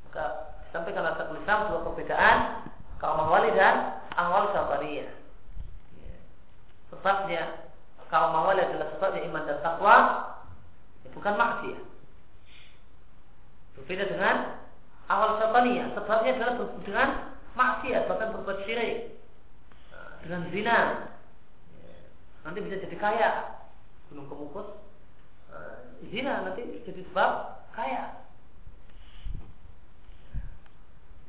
Maka 0.04 0.26
disampaikan 0.68 1.08
oleh 1.08 1.16
Syekhul 1.16 1.72
dua 1.72 1.80
perbedaan 1.88 2.38
karomah 3.00 3.28
wali 3.32 3.56
dan 3.56 4.04
awal 4.20 4.52
sabariyah. 4.52 5.08
Sebabnya 6.92 7.72
karomah 8.12 8.52
wali 8.52 8.60
adalah 8.68 8.92
sebabnya 8.92 9.24
iman 9.32 9.44
dan 9.48 9.58
takwa, 9.64 9.96
ya 11.08 11.10
bukan 11.16 11.34
maksiat. 11.40 11.84
Berbeda 13.80 14.04
dengan 14.04 14.36
awal 15.08 15.40
sabariyah, 15.40 15.96
sebabnya 15.96 16.32
adalah 16.36 16.54
dengan 16.84 17.10
maksiat 17.56 18.04
bahkan 18.12 18.36
berbuat 18.36 18.68
syirik 18.68 19.16
dengan 20.28 20.44
zina 20.52 20.78
nanti 22.48 22.64
bisa 22.64 22.80
jadi 22.80 22.96
kaya. 22.96 23.32
Gunung 24.08 24.32
kemukus 24.32 24.72
uh, 25.52 25.84
zina 26.08 26.48
nanti 26.48 26.64
jadi 26.88 27.04
sebab 27.12 27.32
kaya. 27.76 28.24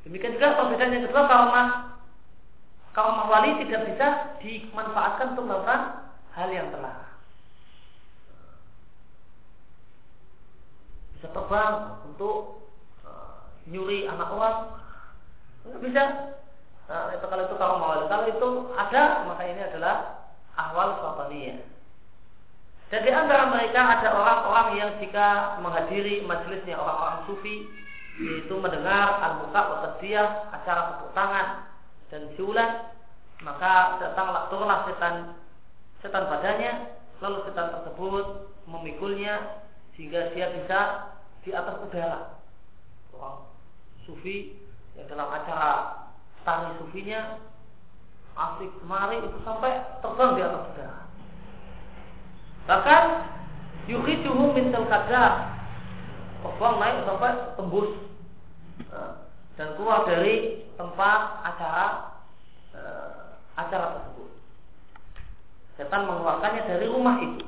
Demikian 0.07 0.39
juga 0.39 0.55
perbedaan 0.55 0.95
yang 0.95 1.05
kedua 1.11 1.27
kalau 1.27 1.47
mah 1.51 1.69
kalau 2.95 3.27
wali 3.27 3.59
tidak 3.67 3.83
bisa 3.91 4.09
dimanfaatkan 4.39 5.35
untuk 5.35 5.51
melakukan 5.51 6.07
hal 6.39 6.49
yang 6.55 6.71
telah. 6.71 7.19
Bisa 11.19 11.35
terbang 11.35 11.99
untuk 12.07 12.63
uh, 13.03 13.43
nyuri 13.67 14.07
anak 14.07 14.31
orang. 14.31 14.59
Nggak 15.67 15.83
bisa. 15.83 16.05
Nah, 16.89 17.13
itu 17.13 17.27
kalau 17.27 17.43
itu 17.45 17.57
kalau 17.59 17.75
mau 17.83 18.07
kalau 18.07 18.25
itu 18.31 18.49
ada 18.79 19.29
maka 19.29 19.43
ini 19.45 19.61
adalah 19.67 20.18
ahwal 20.59 20.99
fataniyah. 20.99 21.63
Dan 22.89 23.05
di 23.05 23.13
antara 23.13 23.53
mereka 23.53 23.81
ada 24.01 24.09
orang-orang 24.17 24.69
yang 24.81 24.91
jika 24.99 25.61
menghadiri 25.61 26.25
majelisnya 26.25 26.75
orang-orang 26.75 27.29
sufi 27.29 27.69
yaitu 28.19 28.55
mendengar 28.59 29.23
al-muka 29.23 29.61
wa 29.63 29.79
acara 30.51 30.81
tepuk 30.91 31.11
tangan 31.15 31.71
dan 32.11 32.23
siulan 32.35 32.91
maka 33.47 34.03
datanglah 34.03 34.51
turunlah 34.51 34.81
setan 34.91 35.15
setan 36.03 36.27
padanya 36.27 36.99
lalu 37.23 37.47
setan 37.47 37.71
tersebut 37.79 38.51
memikulnya 38.67 39.63
sehingga 39.95 40.35
dia 40.35 40.51
bisa 40.59 40.79
di 41.47 41.55
atas 41.55 41.79
udara 41.79 42.43
orang 43.15 43.47
sufi 44.03 44.59
yang 44.99 45.07
dalam 45.07 45.31
acara 45.31 45.71
tari 46.43 46.75
sufinya 46.83 47.39
asik 48.39 48.71
kemari 48.79 49.19
itu 49.19 49.39
sampai 49.43 49.83
terbang 49.99 50.31
di 50.39 50.43
atas 50.47 50.63
udara. 50.71 51.03
Bahkan 52.71 53.05
yuhiduhu 53.91 54.55
min 54.55 54.71
kadar 54.71 55.33
terbang 56.39 56.75
naik 56.79 56.97
sampai 57.03 57.33
tembus 57.59 57.91
eh, 58.95 59.13
dan 59.59 59.75
keluar 59.75 60.07
dari 60.07 60.63
tempat 60.79 61.21
acara 61.43 61.87
eh, 62.79 63.27
acara 63.59 63.87
tersebut. 63.99 64.31
Setan 65.75 66.07
mengeluarkannya 66.07 66.63
dari 66.67 66.87
rumah 66.87 67.19
itu. 67.19 67.47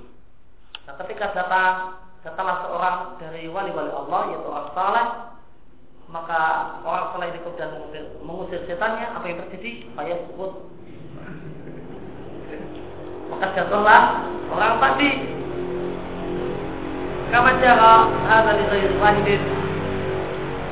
Nah, 0.86 0.94
ketika 1.06 1.30
datang 1.34 2.02
datanglah 2.26 2.66
seorang 2.66 2.98
dari 3.22 3.46
wali-wali 3.46 3.90
Allah 3.94 4.20
yaitu 4.34 4.48
orang 4.50 4.70
saleh 4.74 5.06
maka 6.10 6.40
orang 6.82 7.14
saleh 7.14 7.26
ini 7.30 7.40
kemudian 7.46 7.70
mengusir, 8.26 8.66
setannya 8.66 9.14
apa 9.14 9.24
yang 9.30 9.38
terjadi? 9.46 9.86
Faya 9.94 10.18
sebut 10.26 10.52
maka 13.30 13.46
jatuhlah 13.54 14.02
orang 14.50 14.74
tadi 14.82 15.10
kama 17.30 17.50
jara 17.62 18.10
hadza 18.26 18.52
li 18.58 18.64
ghairi 18.66 18.96
wahidin 18.98 19.42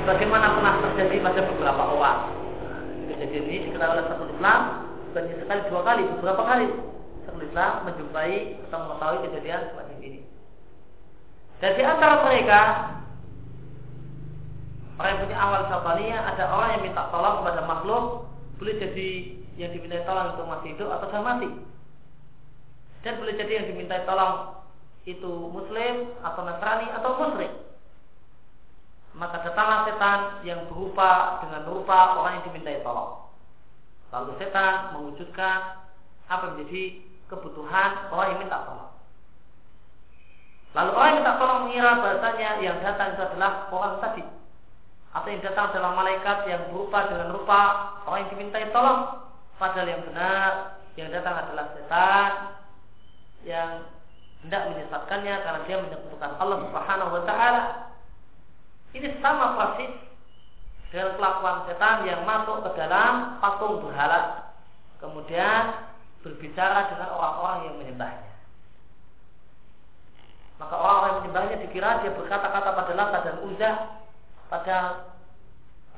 bagaimana 0.08 0.56
pernah 0.56 0.74
terjadi 0.80 1.16
pada 1.20 1.40
beberapa 1.44 1.82
orang? 1.92 2.18
Kejadian 3.12 3.44
ini 3.44 3.56
diketahui 3.68 3.92
oleh 3.92 4.04
satu 4.08 4.24
Islam 4.32 4.60
bukan 5.08 5.22
sekali 5.36 5.60
dua 5.68 5.82
kali 5.84 6.02
beberapa 6.18 6.42
kali. 6.48 6.68
Satu 7.28 7.38
Islam 7.44 7.72
menjumpai 7.84 8.36
atau 8.68 8.78
mengetahui 8.88 9.18
kejadian 9.28 9.60
semacam 9.68 9.98
ini. 10.00 10.20
Dan 11.60 11.70
di 11.76 11.82
antara 11.84 12.14
mereka 12.24 12.60
orang 14.96 15.10
yang 15.12 15.20
punya 15.22 15.36
awal 15.38 15.60
sabarnya 15.70 16.16
ada 16.24 16.44
orang 16.50 16.70
yang 16.74 16.82
minta 16.90 17.02
tolong 17.12 17.34
kepada 17.42 17.60
makhluk 17.68 18.04
boleh 18.58 18.74
jadi 18.82 19.10
yang 19.54 19.70
diminta 19.70 20.02
tolong 20.02 20.34
itu 20.34 20.42
masih 20.42 20.68
hidup 20.74 20.88
atau 20.98 21.06
sudah 21.10 21.22
mati 21.22 21.48
dan 23.06 23.12
boleh 23.18 23.34
jadi 23.38 23.62
yang 23.62 23.66
diminta 23.70 24.02
tolong 24.04 24.58
itu 25.06 25.30
muslim 25.52 26.12
atau 26.20 26.42
nasrani 26.44 26.86
atau 26.92 27.10
musyrik 27.16 27.52
setan 29.98 30.46
yang 30.46 30.70
berupa 30.70 31.42
dengan 31.42 31.66
rupa 31.66 32.22
orang 32.22 32.38
yang 32.38 32.44
dimintai 32.52 32.86
tolong. 32.86 33.26
Lalu 34.14 34.30
setan 34.38 34.94
mewujudkan 34.94 35.58
apa 36.30 36.42
yang 36.46 36.54
menjadi 36.54 36.82
kebutuhan 37.26 37.90
orang 38.14 38.26
yang 38.30 38.40
minta 38.46 38.58
tolong. 38.62 38.92
Lalu 40.76 40.90
orang 40.94 41.08
yang 41.10 41.18
minta 41.18 41.34
tolong 41.40 41.60
mengira 41.66 41.90
bahasanya 41.98 42.50
yang 42.62 42.78
datang 42.78 43.18
itu 43.18 43.22
adalah 43.26 43.66
orang 43.74 43.94
tadi. 43.98 44.24
Atau 45.10 45.28
yang 45.34 45.42
datang 45.42 45.74
adalah 45.74 45.90
malaikat 45.98 46.38
yang 46.46 46.62
berupa 46.70 47.10
dengan 47.10 47.34
rupa 47.34 47.60
orang 48.06 48.22
yang 48.22 48.30
dimintai 48.38 48.70
tolong. 48.70 49.00
Padahal 49.58 49.88
yang 49.90 50.06
benar 50.06 50.78
yang 50.94 51.10
datang 51.10 51.34
adalah 51.42 51.74
setan 51.74 52.57
yang 53.46 53.86
hendak 54.46 54.70
menyesatkannya 54.70 55.34
karena 55.42 55.60
dia 55.66 55.76
menyekutukan 55.82 56.30
Allah 56.38 56.58
Subhanahu 56.66 57.10
wa 57.14 57.22
taala. 57.26 57.62
Ini 58.94 59.20
sama 59.20 59.58
persis 59.58 59.92
dengan 60.88 61.20
kelakuan 61.20 61.68
setan 61.68 62.08
yang 62.08 62.24
masuk 62.24 62.64
ke 62.64 62.70
dalam 62.80 63.36
patung 63.42 63.84
berhala. 63.84 64.52
Kemudian 64.98 65.92
berbicara 66.24 66.90
dengan 66.90 67.08
orang-orang 67.14 67.58
yang 67.70 67.76
menyembahnya. 67.78 68.30
Maka 70.58 70.74
orang-orang 70.74 71.10
yang 71.10 71.20
menyembahnya 71.22 71.56
dikira 71.62 72.02
dia 72.02 72.10
berkata-kata 72.18 72.70
pada 72.74 72.92
Lata 72.98 73.18
dan 73.22 73.36
Uzza 73.46 73.70
pada 74.50 74.76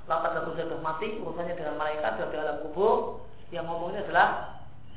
Lata 0.04 0.28
dan 0.36 0.42
Uzza 0.52 0.68
sudah 0.68 0.82
mati 0.84 1.16
urusannya 1.16 1.54
dengan 1.56 1.80
malaikat 1.80 2.20
di 2.28 2.36
alam 2.36 2.60
kubur 2.68 3.24
yang 3.48 3.64
ngomongnya 3.64 4.04
adalah 4.04 4.28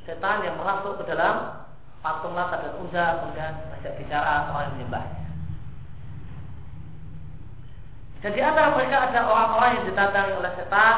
setan 0.04 0.44
yang 0.44 0.60
masuk 0.60 1.00
ke 1.00 1.04
dalam 1.08 1.63
patung 2.04 2.36
Lata 2.36 2.60
dan 2.60 2.76
Uzza 2.84 3.04
kemudian 3.24 3.54
ajak 3.80 3.96
bicara 3.96 4.52
orang 4.52 4.64
yang 4.68 4.72
menyembahnya. 4.76 5.20
Dan 8.20 8.30
di 8.36 8.40
antara 8.44 8.76
mereka 8.76 8.96
ada 9.08 9.20
orang-orang 9.24 9.70
yang 9.80 9.84
didatangi 9.88 10.32
oleh 10.36 10.52
setan 10.60 10.96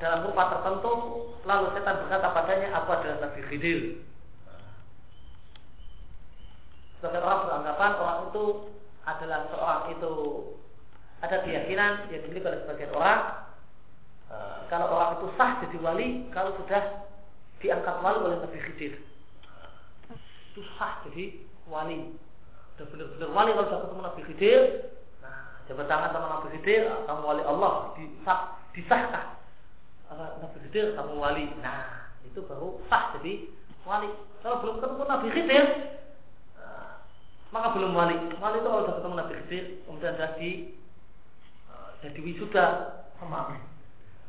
dalam 0.00 0.24
rupa 0.24 0.42
tertentu, 0.56 0.92
lalu 1.44 1.66
setan 1.76 2.00
berkata 2.00 2.28
padanya, 2.32 2.68
aku 2.80 2.88
adalah 2.96 3.16
Nabi 3.28 3.40
Khidir. 3.44 3.80
Sebagian 7.00 7.24
orang 7.24 7.40
beranggapan 7.44 7.92
orang 8.00 8.18
itu 8.32 8.44
adalah 9.04 9.40
seorang 9.52 9.82
itu 9.92 10.12
ada 11.20 11.36
keyakinan 11.44 12.08
yang 12.08 12.20
dimiliki 12.24 12.48
oleh 12.48 12.60
sebagian 12.64 12.92
orang 12.96 13.20
eh, 14.32 14.56
kalau 14.72 14.88
orang 14.92 15.20
itu 15.20 15.26
sah 15.36 15.60
jadi 15.60 15.76
wali 15.84 16.08
kalau 16.32 16.56
sudah 16.56 17.04
diangkat 17.60 17.96
wali 18.00 18.18
oleh 18.24 18.36
Nabi 18.40 18.58
Khidir 18.60 18.96
itu 20.54 20.62
sah 20.78 21.02
jadi 21.10 21.34
wali. 21.66 22.14
Sudah 22.78 22.86
benar-benar 22.94 23.30
wali 23.34 23.50
kalau 23.58 23.66
sudah 23.66 23.80
ketemu 23.82 24.02
Nabi 24.06 24.22
Khidir. 24.30 24.62
Jabat 25.66 25.86
tangan 25.90 26.14
sama 26.14 26.26
Nabi 26.30 26.48
Khidir 26.54 26.82
kamu 27.08 27.22
wali 27.24 27.42
Allah 27.42 27.96
disah, 27.98 28.40
disahkan 28.76 29.34
Nabi 30.14 30.56
Khidir 30.62 30.94
kamu 30.94 31.18
wali? 31.18 31.50
Nah 31.58 32.14
itu 32.22 32.38
baru 32.46 32.78
sah 32.86 33.18
jadi 33.18 33.50
wali. 33.82 34.14
Kalau 34.46 34.62
belum 34.62 34.78
ketemu 34.78 35.02
Nabi 35.10 35.28
Khidir 35.34 35.64
eh, 36.62 36.90
maka 37.50 37.74
belum 37.74 37.90
wali. 37.90 38.14
Wali 38.38 38.56
itu 38.62 38.68
kalau 38.70 38.82
sudah 38.86 38.96
ketemu 39.02 39.14
Nabi 39.18 39.32
Khidir 39.42 39.64
kemudian 39.90 40.14
jadi 40.14 40.50
uh, 41.66 41.90
jadi 41.98 42.18
wisuda. 42.22 42.66
Sama. 43.18 43.58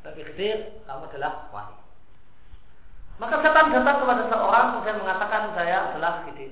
Nabi 0.01 0.21
Khidir 0.25 0.81
kamu 0.89 1.05
adalah 1.05 1.53
wali 1.53 1.84
maka 3.15 3.35
setan 3.39 3.71
datang 3.71 3.97
kepada 4.03 4.23
seorang 4.27 4.65
kemudian 4.75 4.99
mengatakan 4.99 5.55
saya 5.55 5.77
adalah 5.91 6.27
Khidir 6.27 6.51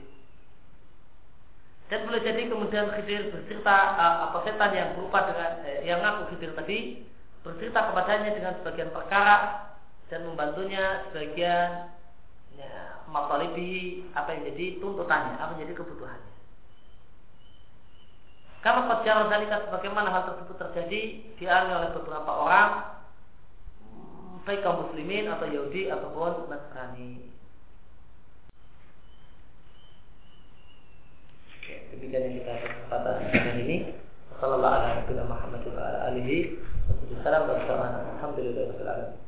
dan 1.91 1.99
boleh 2.07 2.21
jadi 2.23 2.41
kemudian 2.47 2.87
Khidir 2.95 3.29
bercerita 3.35 3.77
uh, 3.99 4.15
apa 4.31 4.37
setan 4.47 4.71
yang 4.71 4.95
berupa 4.95 5.27
dengan 5.27 5.51
eh, 5.67 5.83
yang 5.83 5.99
ngaku 5.99 6.33
Khidir 6.33 6.55
tadi 6.55 7.03
bercerita 7.43 7.91
kepadanya 7.91 8.31
dengan 8.31 8.53
sebagian 8.63 8.89
perkara 8.95 9.67
dan 10.07 10.23
membantunya 10.23 11.03
sebagian 11.11 11.91
ya, 12.55 13.03
matalibi 13.11 14.05
apa 14.15 14.31
yang 14.31 14.47
jadi 14.53 14.79
tuntutannya, 14.79 15.35
apa 15.41 15.57
yang 15.57 15.67
jadi 15.67 15.75
kebutuhannya. 15.75 16.31
Karena 18.63 18.87
perjalanan 18.87 19.27
zalika 19.27 19.57
sebagaimana 19.67 20.07
hal 20.07 20.23
tersebut 20.31 20.55
terjadi 20.55 21.01
dialami 21.35 21.71
oleh 21.83 21.89
beberapa 21.99 22.31
orang 22.31 22.92
baik 24.43 24.59
kaum 24.59 24.87
muslimin 24.87 25.31
atau 25.31 25.47
Yahudi 25.47 25.87
ataupun 25.87 26.51
Nasrani. 26.51 27.31
demikian 31.93 32.25
yang 32.25 32.35
kita 32.41 32.53
kesempatan 32.67 33.15
dengan 33.31 33.55
ini. 33.63 33.77
Sallallahu 34.41 34.75
alaihi 34.75 34.97
wa 34.99 35.05
sallam 35.07 35.27
Muhammad 35.31 35.61
wa 35.71 35.85
alihi 36.11 36.37
wa 36.91 37.15
sallam 37.23 37.43
Alhamdulillah 38.19 39.22